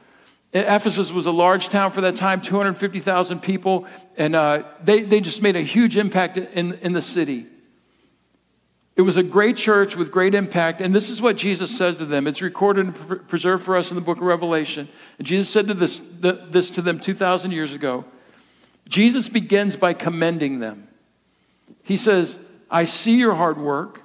Ephesus 0.53 1.13
was 1.13 1.27
a 1.27 1.31
large 1.31 1.69
town 1.69 1.91
for 1.91 2.01
that 2.01 2.17
time, 2.17 2.41
250,000 2.41 3.41
people, 3.41 3.87
and 4.17 4.35
uh, 4.35 4.63
they, 4.83 5.03
they 5.03 5.21
just 5.21 5.43
made 5.43 5.57
a 5.57 5.61
huge 5.61 5.99
impact 5.99 6.39
in, 6.39 6.73
in 6.75 6.95
the 6.95 7.03
city. 7.03 7.45
It 8.99 9.03
was 9.03 9.17
a 9.17 9.23
great 9.23 9.57
church 9.57 9.95
with 9.95 10.11
great 10.11 10.35
impact. 10.35 10.81
And 10.81 10.93
this 10.93 11.09
is 11.09 11.23
what 11.23 11.37
Jesus 11.37 11.75
says 11.75 11.99
to 11.99 12.05
them. 12.05 12.27
It's 12.27 12.43
recorded 12.43 12.87
and 12.87 13.29
preserved 13.29 13.63
for 13.65 13.77
us 13.77 13.93
in 13.93 13.95
the 13.95 14.01
book 14.01 14.17
of 14.17 14.25
Revelation. 14.25 14.89
And 15.19 15.27
Jesus 15.27 15.49
said 15.49 15.69
to 15.69 15.75
this, 15.75 16.01
this 16.01 16.73
to 16.73 16.83
them 16.83 16.99
2,000 16.99 17.53
years 17.53 17.73
ago. 17.73 18.05
Jesus 18.89 19.29
begins 19.29 19.77
by 19.77 19.93
commending 19.93 20.59
them. 20.59 20.89
He 21.85 21.97
says, 21.97 22.41
I 22.69 22.83
see 22.83 23.17
your 23.19 23.37
hard 23.37 23.57
work. 23.57 24.03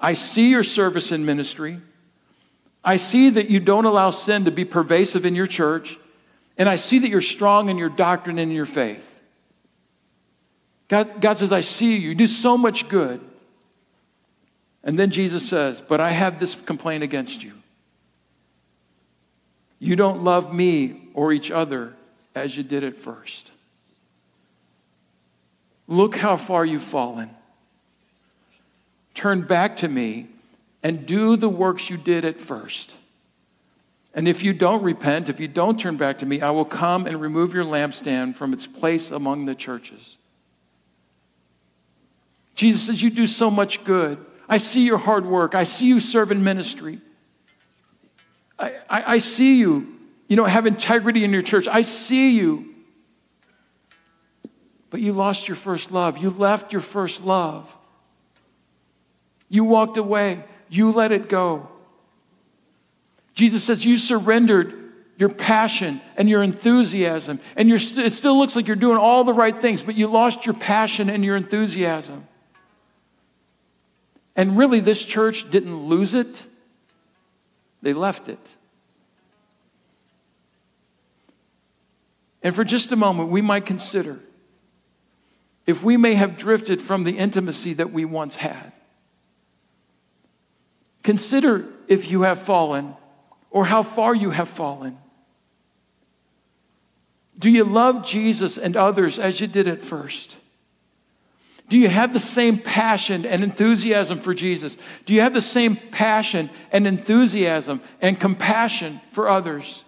I 0.00 0.14
see 0.14 0.48
your 0.48 0.64
service 0.64 1.12
in 1.12 1.26
ministry. 1.26 1.76
I 2.82 2.96
see 2.96 3.28
that 3.28 3.50
you 3.50 3.60
don't 3.60 3.84
allow 3.84 4.08
sin 4.08 4.46
to 4.46 4.50
be 4.50 4.64
pervasive 4.64 5.26
in 5.26 5.34
your 5.34 5.46
church. 5.46 5.98
And 6.56 6.66
I 6.66 6.76
see 6.76 6.98
that 7.00 7.10
you're 7.10 7.20
strong 7.20 7.68
in 7.68 7.76
your 7.76 7.90
doctrine 7.90 8.38
and 8.38 8.50
in 8.50 8.56
your 8.56 8.64
faith. 8.64 9.20
God, 10.88 11.20
God 11.20 11.36
says, 11.36 11.52
I 11.52 11.60
see 11.60 11.96
you. 11.96 12.08
You 12.08 12.14
do 12.14 12.26
so 12.26 12.56
much 12.56 12.88
good. 12.88 13.22
And 14.84 14.98
then 14.98 15.10
Jesus 15.10 15.48
says, 15.48 15.80
But 15.80 16.00
I 16.00 16.10
have 16.10 16.38
this 16.38 16.54
complaint 16.54 17.02
against 17.02 17.42
you. 17.42 17.52
You 19.78 19.96
don't 19.96 20.22
love 20.22 20.54
me 20.54 21.08
or 21.14 21.32
each 21.32 21.50
other 21.50 21.94
as 22.34 22.56
you 22.56 22.62
did 22.62 22.84
at 22.84 22.98
first. 22.98 23.50
Look 25.86 26.16
how 26.16 26.36
far 26.36 26.64
you've 26.64 26.82
fallen. 26.82 27.30
Turn 29.14 29.42
back 29.42 29.76
to 29.78 29.88
me 29.88 30.28
and 30.82 31.06
do 31.06 31.36
the 31.36 31.48
works 31.48 31.90
you 31.90 31.96
did 31.96 32.24
at 32.24 32.40
first. 32.40 32.94
And 34.14 34.26
if 34.26 34.42
you 34.42 34.52
don't 34.52 34.82
repent, 34.82 35.28
if 35.28 35.40
you 35.40 35.48
don't 35.48 35.78
turn 35.78 35.96
back 35.96 36.18
to 36.18 36.26
me, 36.26 36.40
I 36.40 36.50
will 36.50 36.64
come 36.64 37.06
and 37.06 37.20
remove 37.20 37.54
your 37.54 37.64
lampstand 37.64 38.36
from 38.36 38.52
its 38.52 38.66
place 38.66 39.10
among 39.10 39.46
the 39.46 39.54
churches. 39.54 40.18
Jesus 42.54 42.82
says, 42.82 43.02
You 43.02 43.10
do 43.10 43.26
so 43.26 43.50
much 43.50 43.84
good. 43.84 44.18
I 44.48 44.58
see 44.58 44.84
your 44.86 44.98
hard 44.98 45.26
work. 45.26 45.54
I 45.54 45.64
see 45.64 45.86
you 45.86 46.00
serve 46.00 46.30
in 46.30 46.42
ministry. 46.42 46.98
I, 48.58 48.74
I, 48.88 49.14
I 49.14 49.18
see 49.18 49.58
you, 49.58 49.86
you 50.26 50.36
know, 50.36 50.44
have 50.44 50.66
integrity 50.66 51.24
in 51.24 51.32
your 51.32 51.42
church. 51.42 51.68
I 51.68 51.82
see 51.82 52.36
you. 52.36 52.74
But 54.90 55.00
you 55.00 55.12
lost 55.12 55.48
your 55.48 55.56
first 55.56 55.92
love. 55.92 56.18
You 56.18 56.30
left 56.30 56.72
your 56.72 56.80
first 56.80 57.24
love. 57.24 57.74
You 59.50 59.64
walked 59.64 59.96
away. 59.96 60.42
You 60.70 60.92
let 60.92 61.12
it 61.12 61.28
go. 61.28 61.68
Jesus 63.34 63.64
says 63.64 63.84
you 63.84 63.98
surrendered 63.98 64.74
your 65.18 65.28
passion 65.28 66.00
and 66.16 66.28
your 66.28 66.44
enthusiasm, 66.44 67.40
and 67.56 67.68
st- 67.80 68.06
it 68.06 68.12
still 68.12 68.38
looks 68.38 68.54
like 68.54 68.68
you're 68.68 68.76
doing 68.76 68.96
all 68.96 69.24
the 69.24 69.32
right 69.32 69.56
things, 69.56 69.82
but 69.82 69.96
you 69.96 70.06
lost 70.06 70.46
your 70.46 70.54
passion 70.54 71.10
and 71.10 71.24
your 71.24 71.34
enthusiasm. 71.34 72.27
And 74.38 74.56
really, 74.56 74.78
this 74.78 75.04
church 75.04 75.50
didn't 75.50 75.88
lose 75.88 76.14
it, 76.14 76.44
they 77.82 77.92
left 77.92 78.28
it. 78.28 78.38
And 82.40 82.54
for 82.54 82.62
just 82.62 82.92
a 82.92 82.96
moment, 82.96 83.30
we 83.30 83.42
might 83.42 83.66
consider 83.66 84.20
if 85.66 85.82
we 85.82 85.96
may 85.96 86.14
have 86.14 86.38
drifted 86.38 86.80
from 86.80 87.02
the 87.02 87.18
intimacy 87.18 87.72
that 87.74 87.90
we 87.90 88.04
once 88.04 88.36
had. 88.36 88.72
Consider 91.02 91.64
if 91.88 92.08
you 92.08 92.22
have 92.22 92.40
fallen 92.40 92.94
or 93.50 93.64
how 93.64 93.82
far 93.82 94.14
you 94.14 94.30
have 94.30 94.48
fallen. 94.48 94.98
Do 97.36 97.50
you 97.50 97.64
love 97.64 98.06
Jesus 98.06 98.56
and 98.56 98.76
others 98.76 99.18
as 99.18 99.40
you 99.40 99.48
did 99.48 99.66
at 99.66 99.80
first? 99.80 100.36
Do 101.68 101.76
you 101.76 101.88
have 101.88 102.12
the 102.12 102.18
same 102.18 102.58
passion 102.58 103.26
and 103.26 103.44
enthusiasm 103.44 104.18
for 104.18 104.32
Jesus? 104.32 104.76
Do 105.04 105.12
you 105.12 105.20
have 105.20 105.34
the 105.34 105.42
same 105.42 105.76
passion 105.76 106.48
and 106.72 106.86
enthusiasm 106.86 107.82
and 108.00 108.18
compassion 108.18 109.00
for 109.12 109.28
others? 109.28 109.84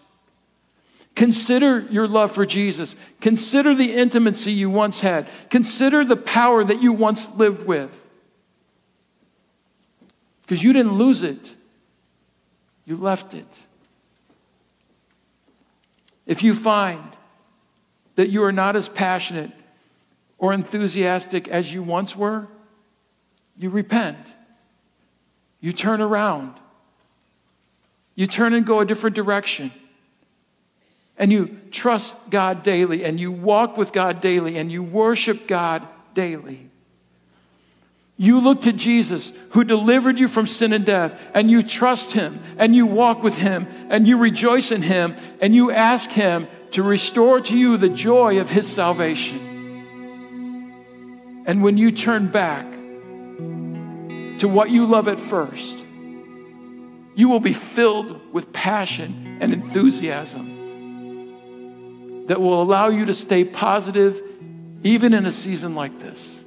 Consider 1.14 1.80
your 1.90 2.06
love 2.06 2.32
for 2.32 2.44
Jesus. 2.44 2.96
Consider 3.20 3.74
the 3.74 3.94
intimacy 3.94 4.52
you 4.52 4.70
once 4.70 5.00
had. 5.00 5.26
Consider 5.48 6.04
the 6.04 6.16
power 6.16 6.62
that 6.62 6.82
you 6.82 6.92
once 6.92 7.34
lived 7.36 7.66
with. 7.66 8.06
Because 10.42 10.62
you 10.62 10.72
didn't 10.72 10.94
lose 10.94 11.22
it, 11.22 11.54
you 12.84 12.96
left 12.96 13.34
it. 13.34 13.58
If 16.26 16.42
you 16.42 16.54
find 16.54 17.04
that 18.16 18.30
you 18.30 18.42
are 18.44 18.52
not 18.52 18.76
as 18.76 18.88
passionate 18.88 19.50
or 20.40 20.54
enthusiastic 20.54 21.46
as 21.48 21.72
you 21.72 21.82
once 21.82 22.16
were, 22.16 22.48
you 23.56 23.68
repent. 23.70 24.16
You 25.60 25.72
turn 25.72 26.00
around. 26.00 26.54
You 28.16 28.26
turn 28.26 28.54
and 28.54 28.66
go 28.66 28.80
a 28.80 28.86
different 28.86 29.14
direction. 29.14 29.70
And 31.18 31.30
you 31.30 31.58
trust 31.70 32.30
God 32.30 32.62
daily, 32.62 33.04
and 33.04 33.20
you 33.20 33.30
walk 33.30 33.76
with 33.76 33.92
God 33.92 34.22
daily, 34.22 34.56
and 34.56 34.72
you 34.72 34.82
worship 34.82 35.46
God 35.46 35.86
daily. 36.14 36.66
You 38.16 38.40
look 38.40 38.62
to 38.62 38.72
Jesus 38.72 39.34
who 39.50 39.62
delivered 39.62 40.18
you 40.18 40.26
from 40.26 40.46
sin 40.46 40.72
and 40.72 40.86
death, 40.86 41.30
and 41.34 41.50
you 41.50 41.62
trust 41.62 42.14
him, 42.14 42.38
and 42.56 42.74
you 42.74 42.86
walk 42.86 43.22
with 43.22 43.36
him, 43.36 43.66
and 43.90 44.08
you 44.08 44.16
rejoice 44.16 44.72
in 44.72 44.80
him, 44.80 45.14
and 45.42 45.54
you 45.54 45.70
ask 45.70 46.10
him 46.10 46.48
to 46.70 46.82
restore 46.82 47.42
to 47.42 47.58
you 47.58 47.76
the 47.76 47.90
joy 47.90 48.40
of 48.40 48.48
his 48.48 48.66
salvation. 48.66 49.49
And 51.46 51.62
when 51.62 51.78
you 51.78 51.90
turn 51.90 52.28
back 52.28 52.70
to 54.40 54.48
what 54.48 54.70
you 54.70 54.86
love 54.86 55.08
at 55.08 55.18
first, 55.18 55.84
you 57.14 57.28
will 57.28 57.40
be 57.40 57.52
filled 57.52 58.32
with 58.32 58.52
passion 58.52 59.38
and 59.40 59.52
enthusiasm 59.52 60.58
that 62.26 62.40
will 62.40 62.62
allow 62.62 62.88
you 62.88 63.04
to 63.06 63.12
stay 63.12 63.44
positive 63.44 64.22
even 64.82 65.12
in 65.12 65.26
a 65.26 65.32
season 65.32 65.74
like 65.74 65.98
this. 65.98 66.44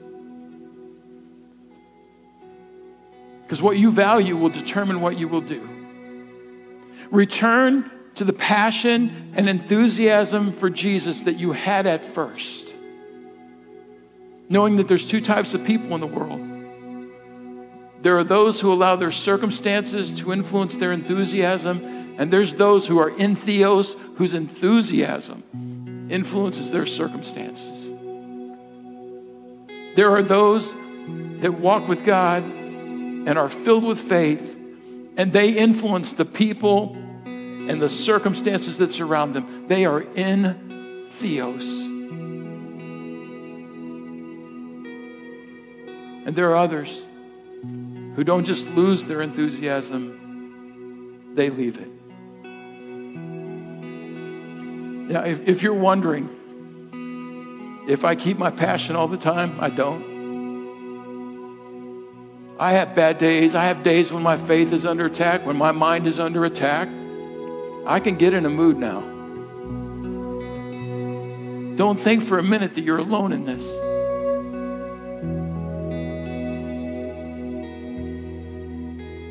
Because 3.44 3.62
what 3.62 3.78
you 3.78 3.92
value 3.92 4.36
will 4.36 4.50
determine 4.50 5.02
what 5.02 5.20
you 5.20 5.28
will 5.28 5.42
do. 5.42 5.70
Return 7.12 7.92
to 8.16 8.24
the 8.24 8.34
passion 8.34 9.34
and 9.36 9.48
enthusiasm 9.48 10.52
for 10.52 10.70
Jesus 10.70 11.24
that 11.24 11.34
you 11.34 11.52
had 11.52 11.86
at 11.86 12.04
first. 12.04 12.73
Knowing 14.50 14.78
that 14.78 14.88
there's 14.88 15.08
two 15.08 15.22
types 15.22 15.54
of 15.54 15.66
people 15.66 15.94
in 15.96 16.02
the 16.02 16.08
world. 16.08 16.40
There 18.02 18.18
are 18.18 18.24
those 18.24 18.60
who 18.60 18.72
allow 18.72 18.98
their 18.98 19.12
circumstances 19.12 20.14
to 20.20 20.34
influence 20.34 20.76
their 20.76 20.92
enthusiasm, 20.92 22.16
and 22.18 22.32
there's 22.32 22.56
those 22.56 22.86
who 22.86 23.00
are 23.00 23.12
entheos 23.12 23.98
whose 24.18 24.34
enthusiasm 24.34 25.44
influences 26.10 26.72
their 26.72 26.86
circumstances. 26.86 27.90
There 29.96 30.12
are 30.12 30.22
those 30.22 30.74
that 31.40 31.54
walk 31.54 31.88
with 31.88 32.04
God 32.04 32.44
and 32.44 33.38
are 33.38 33.48
filled 33.48 33.86
with 33.86 34.00
faith, 34.00 34.60
and 35.16 35.32
they 35.32 35.52
influence 35.52 36.14
the 36.14 36.26
people 36.26 36.98
and 37.26 37.82
the 37.82 37.88
circumstances 37.88 38.80
that 38.80 38.92
surround 38.92 39.34
them. 39.34 39.68
They 39.68 39.86
are 39.86 40.02
in 40.02 41.08
Theos. 41.10 41.93
And 46.26 46.36
there 46.36 46.50
are 46.52 46.56
others 46.56 47.06
who 48.16 48.24
don't 48.24 48.46
just 48.46 48.74
lose 48.76 49.06
their 49.06 49.22
enthusiasm, 49.22 51.34
they 51.36 51.50
leave 51.50 51.80
it. 51.80 51.90
Now, 55.10 55.24
if, 55.24 55.48
if 55.48 55.62
you're 55.62 55.74
wondering 55.74 56.30
if 57.88 58.06
I 58.06 58.16
keep 58.16 58.38
my 58.38 58.50
passion 58.50 58.96
all 58.96 59.08
the 59.08 59.18
time, 59.18 59.58
I 59.60 59.70
don't. 59.70 60.14
I 62.58 62.74
have 62.74 62.96
bad 62.96 63.18
days. 63.18 63.56
I 63.56 63.66
have 63.66 63.84
days 63.84 64.14
when 64.14 64.24
my 64.24 64.38
faith 64.38 64.72
is 64.72 64.86
under 64.86 65.06
attack, 65.06 65.46
when 65.46 65.58
my 65.58 65.72
mind 65.72 66.08
is 66.08 66.20
under 66.20 66.46
attack. 66.46 66.88
I 67.86 68.00
can 68.00 68.16
get 68.16 68.34
in 68.34 68.46
a 68.46 68.50
mood 68.50 68.78
now. 68.78 69.02
Don't 71.76 72.00
think 72.00 72.24
for 72.24 72.40
a 72.40 72.44
minute 72.44 72.76
that 72.76 72.82
you're 72.82 73.00
alone 73.00 73.34
in 73.34 73.44
this. 73.44 73.68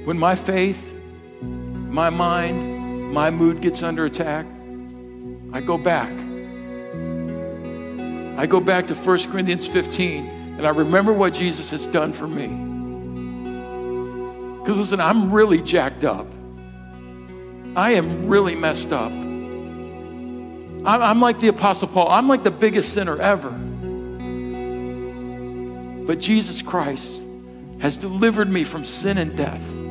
When 0.04 0.18
my 0.18 0.34
faith, 0.34 0.92
my 1.40 2.10
mind, 2.10 3.12
my 3.12 3.30
mood 3.30 3.60
gets 3.60 3.82
under 3.82 4.04
attack, 4.04 4.46
I 5.52 5.60
go 5.60 5.78
back. 5.78 6.10
I 8.36 8.46
go 8.46 8.58
back 8.58 8.88
to 8.88 8.94
1 8.94 9.30
Corinthians 9.30 9.66
15 9.66 10.56
and 10.58 10.66
I 10.66 10.70
remember 10.70 11.12
what 11.12 11.34
Jesus 11.34 11.70
has 11.70 11.86
done 11.86 12.12
for 12.12 12.26
me. 12.26 12.48
Because 14.58 14.76
listen, 14.78 15.00
I'm 15.00 15.30
really 15.30 15.60
jacked 15.60 16.04
up. 16.04 16.26
I 17.76 17.92
am 17.92 18.26
really 18.26 18.56
messed 18.56 18.92
up. 18.92 19.12
I'm, 19.12 20.84
I'm 20.84 21.20
like 21.20 21.38
the 21.38 21.48
Apostle 21.48 21.88
Paul, 21.88 22.08
I'm 22.08 22.26
like 22.26 22.42
the 22.42 22.50
biggest 22.50 22.92
sinner 22.92 23.20
ever. 23.20 23.50
But 26.06 26.18
Jesus 26.18 26.60
Christ 26.60 27.22
has 27.78 27.96
delivered 27.96 28.50
me 28.50 28.64
from 28.64 28.84
sin 28.84 29.18
and 29.18 29.36
death. 29.36 29.81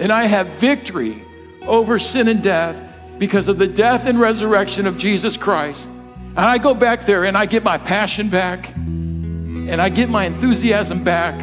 And 0.00 0.10
I 0.10 0.24
have 0.24 0.48
victory 0.48 1.22
over 1.62 1.98
sin 1.98 2.28
and 2.28 2.42
death 2.42 2.80
because 3.18 3.48
of 3.48 3.58
the 3.58 3.66
death 3.66 4.06
and 4.06 4.18
resurrection 4.18 4.86
of 4.86 4.98
Jesus 4.98 5.36
Christ. 5.36 5.88
And 5.88 6.38
I 6.38 6.58
go 6.58 6.74
back 6.74 7.02
there 7.02 7.24
and 7.24 7.36
I 7.36 7.46
get 7.46 7.62
my 7.62 7.78
passion 7.78 8.28
back 8.28 8.74
and 8.76 9.80
I 9.80 9.88
get 9.88 10.08
my 10.08 10.26
enthusiasm 10.26 11.04
back 11.04 11.34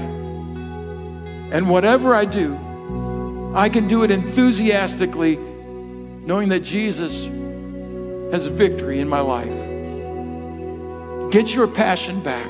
and 1.51 1.69
whatever 1.69 2.15
I 2.15 2.23
do, 2.23 2.57
I 3.53 3.67
can 3.67 3.89
do 3.89 4.03
it 4.03 4.11
enthusiastically, 4.11 5.35
knowing 5.35 6.47
that 6.49 6.61
Jesus 6.61 7.25
has 8.31 8.45
victory 8.45 9.01
in 9.01 9.09
my 9.09 9.19
life. 9.19 9.49
Get 11.29 11.53
your 11.53 11.67
passion 11.67 12.21
back, 12.21 12.49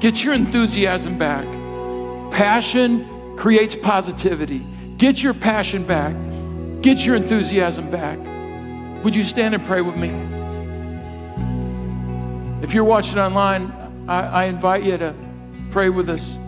get 0.00 0.22
your 0.22 0.34
enthusiasm 0.34 1.16
back. 1.16 1.46
Passion 2.30 3.36
creates 3.38 3.74
positivity. 3.74 4.60
Get 4.98 5.22
your 5.22 5.34
passion 5.34 5.84
back, 5.84 6.14
get 6.82 7.06
your 7.06 7.16
enthusiasm 7.16 7.90
back. 7.90 8.18
Would 9.04 9.14
you 9.14 9.22
stand 9.22 9.54
and 9.54 9.64
pray 9.64 9.80
with 9.80 9.96
me? 9.96 10.10
If 12.62 12.74
you're 12.74 12.84
watching 12.84 13.18
online, 13.18 13.72
I, 14.08 14.20
I 14.20 14.44
invite 14.44 14.82
you 14.82 14.98
to 14.98 15.14
pray 15.70 15.88
with 15.88 16.08
us. 16.08 16.38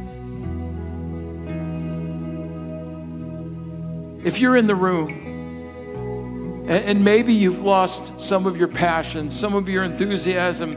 if 4.24 4.38
you're 4.38 4.56
in 4.56 4.66
the 4.66 4.74
room 4.74 5.08
and, 6.68 6.84
and 6.84 7.04
maybe 7.04 7.32
you've 7.32 7.62
lost 7.62 8.20
some 8.20 8.46
of 8.46 8.56
your 8.56 8.68
passion, 8.68 9.30
some 9.30 9.54
of 9.54 9.68
your 9.68 9.82
enthusiasm, 9.82 10.72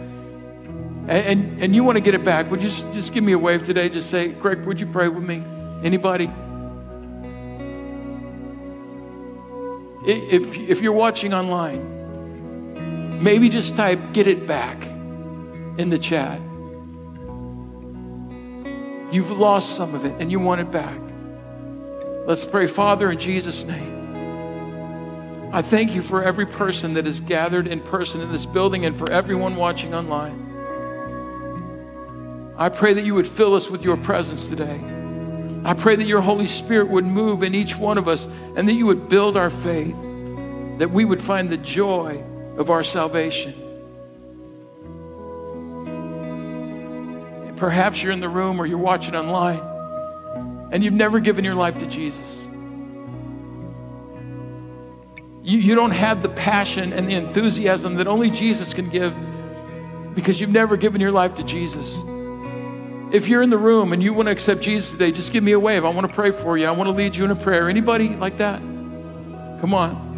and, 1.08 1.10
and, 1.10 1.62
and 1.62 1.76
you 1.76 1.84
want 1.84 1.98
to 1.98 2.02
get 2.02 2.16
it 2.16 2.24
back, 2.24 2.50
would 2.50 2.62
you 2.62 2.70
just, 2.70 2.92
just 2.94 3.14
give 3.14 3.24
me 3.24 3.34
a 3.34 3.38
wave 3.38 3.64
today? 3.64 3.90
Just 3.90 4.10
say, 4.10 4.30
Greg, 4.30 4.66
would 4.66 4.80
you 4.80 4.88
pray 4.88 5.08
with 5.10 5.24
me? 5.24 5.44
Anybody? 5.84 6.32
If, 10.06 10.58
if 10.58 10.82
you're 10.82 10.93
watching 10.93 11.34
online, 11.34 13.22
maybe 13.24 13.49
just 13.49 13.76
type 13.76 13.99
get 14.12 14.28
it 14.28 14.45
back 14.45 14.86
in 15.78 15.89
the 15.89 15.97
chat. 15.97 16.39
You've 19.14 19.32
lost 19.32 19.76
some 19.76 19.95
of 19.95 20.06
it 20.06 20.14
and 20.20 20.32
you 20.32 20.39
want 20.39 20.62
it 20.62 20.72
back. 20.72 20.99
Let's 22.26 22.43
pray, 22.43 22.68
Father, 22.68 23.12
in 23.12 23.20
Jesus' 23.20 23.66
name. 23.66 25.51
I 25.54 25.62
thank 25.62 25.93
you 25.93 26.01
for 26.01 26.24
every 26.24 26.47
person 26.47 26.95
that 26.95 27.06
is 27.06 27.20
gathered 27.20 27.68
in 27.68 27.80
person 27.80 28.22
in 28.22 28.32
this 28.32 28.45
building 28.45 28.86
and 28.86 28.95
for 28.95 29.10
everyone 29.12 29.56
watching 29.56 29.93
online. 29.93 30.39
I 32.58 32.70
pray 32.70 32.93
that 32.93 33.06
you 33.06 33.16
would 33.16 33.28
fill 33.28 33.54
us 33.54 33.70
with 33.70 33.84
your 33.84 33.97
presence 33.97 34.47
today. 34.47 34.82
I 35.66 35.74
pray 35.74 35.95
that 35.95 36.05
your 36.05 36.22
Holy 36.22 36.47
Spirit 36.47 36.89
would 36.89 37.05
move 37.05 37.41
in 37.41 37.55
each 37.55 37.78
one 37.78 37.97
of 37.97 38.07
us 38.07 38.26
and 38.55 38.68
that 38.68 38.74
you 38.74 38.86
would 38.86 39.07
build 39.07 39.38
our 39.38 39.49
faith, 39.49 39.95
that 40.80 40.91
we 40.91 41.05
would 41.05 41.22
find 41.22 41.49
the 41.49 41.57
joy 41.57 42.22
of 42.57 42.70
our 42.70 42.84
salvation. 42.84 43.53
Perhaps 47.55 48.03
you're 48.03 48.11
in 48.11 48.20
the 48.20 48.28
room 48.28 48.59
or 48.59 48.66
you're 48.66 48.78
watching 48.78 49.16
online 49.16 49.61
and 50.74 50.84
you've 50.84 50.93
never 50.93 51.20
given 51.20 51.45
your 51.45 51.55
life 51.55 51.78
to 51.78 51.86
Jesus. 51.86 52.45
You, 55.43 55.59
you 55.59 55.76
don't 55.76 55.91
have 55.91 56.22
the 56.22 56.30
passion 56.30 56.91
and 56.91 57.07
the 57.07 57.14
enthusiasm 57.14 57.95
that 57.95 58.07
only 58.07 58.30
Jesus 58.30 58.74
can 58.74 58.89
give 58.89 59.16
because 60.16 60.41
you've 60.41 60.51
never 60.51 60.76
given 60.78 60.99
your 60.99 61.11
life 61.11 61.36
to 61.36 61.43
Jesus. 61.43 62.01
If 63.14 63.28
you're 63.28 63.43
in 63.43 63.51
the 63.51 63.59
room 63.59 63.93
and 63.93 64.01
you 64.01 64.11
want 64.11 64.26
to 64.26 64.32
accept 64.32 64.61
Jesus 64.61 64.93
today, 64.93 65.11
just 65.11 65.32
give 65.32 65.43
me 65.43 65.51
a 65.51 65.59
wave. 65.59 65.86
I 65.86 65.89
want 65.89 66.09
to 66.09 66.14
pray 66.14 66.32
for 66.32 66.57
you. 66.57 66.66
I 66.66 66.72
want 66.72 66.88
to 66.88 66.91
lead 66.91 67.16
you 67.16 67.24
in 67.24 67.30
a 67.30 67.36
prayer. 67.36 67.70
Anybody 67.70 68.09
like 68.09 68.38
that? 68.38 68.59
Come 69.61 69.76
on. 69.76 70.11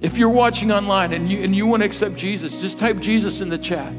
If 0.00 0.16
you're 0.16 0.30
watching 0.30 0.72
online 0.72 1.12
and 1.12 1.30
you, 1.30 1.42
and 1.42 1.54
you 1.54 1.66
want 1.66 1.82
to 1.82 1.86
accept 1.86 2.16
Jesus, 2.16 2.62
just 2.62 2.78
type 2.78 2.98
Jesus 2.98 3.42
in 3.42 3.50
the 3.50 3.58
chat. 3.58 3.92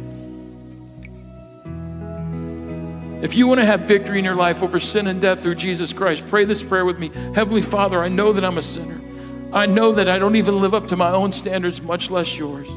If 3.24 3.36
you 3.36 3.46
want 3.46 3.60
to 3.60 3.66
have 3.68 3.82
victory 3.82 4.18
in 4.18 4.26
your 4.26 4.34
life 4.34 4.64
over 4.64 4.80
sin 4.80 5.06
and 5.06 5.22
death 5.22 5.44
through 5.44 5.56
Jesus 5.56 5.94
Christ, 5.94 6.28
pray 6.30 6.46
this 6.46 6.64
prayer 6.64 6.84
with 6.84 6.98
me. 6.98 7.12
Heavenly 7.36 7.62
Father, 7.62 8.02
I 8.02 8.08
know 8.08 8.34
that 8.34 8.44
I'm 8.44 8.58
a 8.58 8.62
sinner. 8.64 9.00
I 9.54 9.68
know 9.68 9.92
that 9.92 10.10
I 10.10 10.18
don't 10.18 10.36
even 10.36 10.60
live 10.60 10.74
up 10.74 10.88
to 10.88 10.96
my 10.96 11.12
own 11.12 11.32
standards, 11.32 11.80
much 11.80 12.10
less 12.10 12.36
yours. 12.40 12.68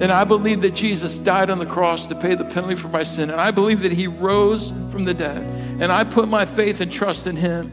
And 0.00 0.12
I 0.12 0.24
believe 0.24 0.60
that 0.60 0.74
Jesus 0.74 1.18
died 1.18 1.50
on 1.50 1.58
the 1.58 1.66
cross 1.66 2.06
to 2.06 2.14
pay 2.14 2.34
the 2.34 2.44
penalty 2.44 2.76
for 2.76 2.88
my 2.88 3.02
sin. 3.02 3.30
And 3.30 3.40
I 3.40 3.50
believe 3.50 3.80
that 3.80 3.92
he 3.92 4.06
rose 4.06 4.70
from 4.92 5.04
the 5.04 5.14
dead. 5.14 5.42
And 5.80 5.90
I 5.90 6.04
put 6.04 6.28
my 6.28 6.46
faith 6.46 6.80
and 6.80 6.90
trust 6.90 7.26
in 7.26 7.36
him. 7.36 7.72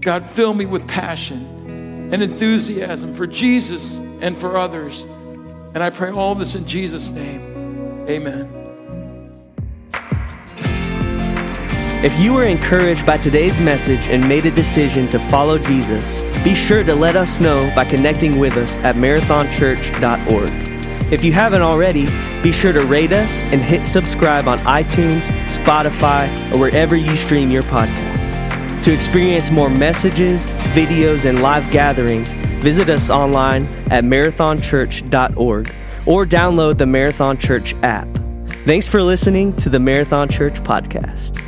God, 0.00 0.26
fill 0.26 0.52
me 0.52 0.66
with 0.66 0.86
passion 0.88 2.10
and 2.12 2.22
enthusiasm 2.22 3.14
for 3.14 3.26
Jesus 3.26 3.98
and 4.20 4.36
for 4.36 4.56
others. 4.56 5.02
And 5.74 5.82
I 5.82 5.90
pray 5.90 6.10
all 6.10 6.34
this 6.34 6.54
in 6.54 6.66
Jesus' 6.66 7.10
name. 7.10 8.04
Amen. 8.08 8.63
If 12.04 12.20
you 12.20 12.34
were 12.34 12.44
encouraged 12.44 13.06
by 13.06 13.16
today's 13.16 13.58
message 13.58 14.08
and 14.08 14.28
made 14.28 14.44
a 14.44 14.50
decision 14.50 15.08
to 15.08 15.18
follow 15.18 15.56
Jesus, 15.56 16.20
be 16.44 16.54
sure 16.54 16.84
to 16.84 16.94
let 16.94 17.16
us 17.16 17.40
know 17.40 17.72
by 17.74 17.86
connecting 17.86 18.38
with 18.38 18.58
us 18.58 18.76
at 18.80 18.96
marathonchurch.org. 18.96 20.50
If 21.10 21.24
you 21.24 21.32
haven't 21.32 21.62
already, 21.62 22.04
be 22.42 22.52
sure 22.52 22.74
to 22.74 22.84
rate 22.84 23.14
us 23.14 23.42
and 23.44 23.62
hit 23.62 23.86
subscribe 23.86 24.48
on 24.48 24.58
iTunes, 24.58 25.22
Spotify, 25.46 26.52
or 26.52 26.58
wherever 26.58 26.94
you 26.94 27.16
stream 27.16 27.50
your 27.50 27.62
podcast. 27.62 28.82
To 28.82 28.92
experience 28.92 29.50
more 29.50 29.70
messages, 29.70 30.44
videos, 30.74 31.24
and 31.24 31.40
live 31.40 31.70
gatherings, 31.70 32.34
visit 32.62 32.90
us 32.90 33.08
online 33.08 33.64
at 33.90 34.04
marathonchurch.org 34.04 35.72
or 36.04 36.26
download 36.26 36.76
the 36.76 36.84
Marathon 36.84 37.38
Church 37.38 37.74
app. 37.82 38.08
Thanks 38.66 38.90
for 38.90 39.02
listening 39.02 39.56
to 39.56 39.70
the 39.70 39.80
Marathon 39.80 40.28
Church 40.28 40.62
podcast. 40.62 41.40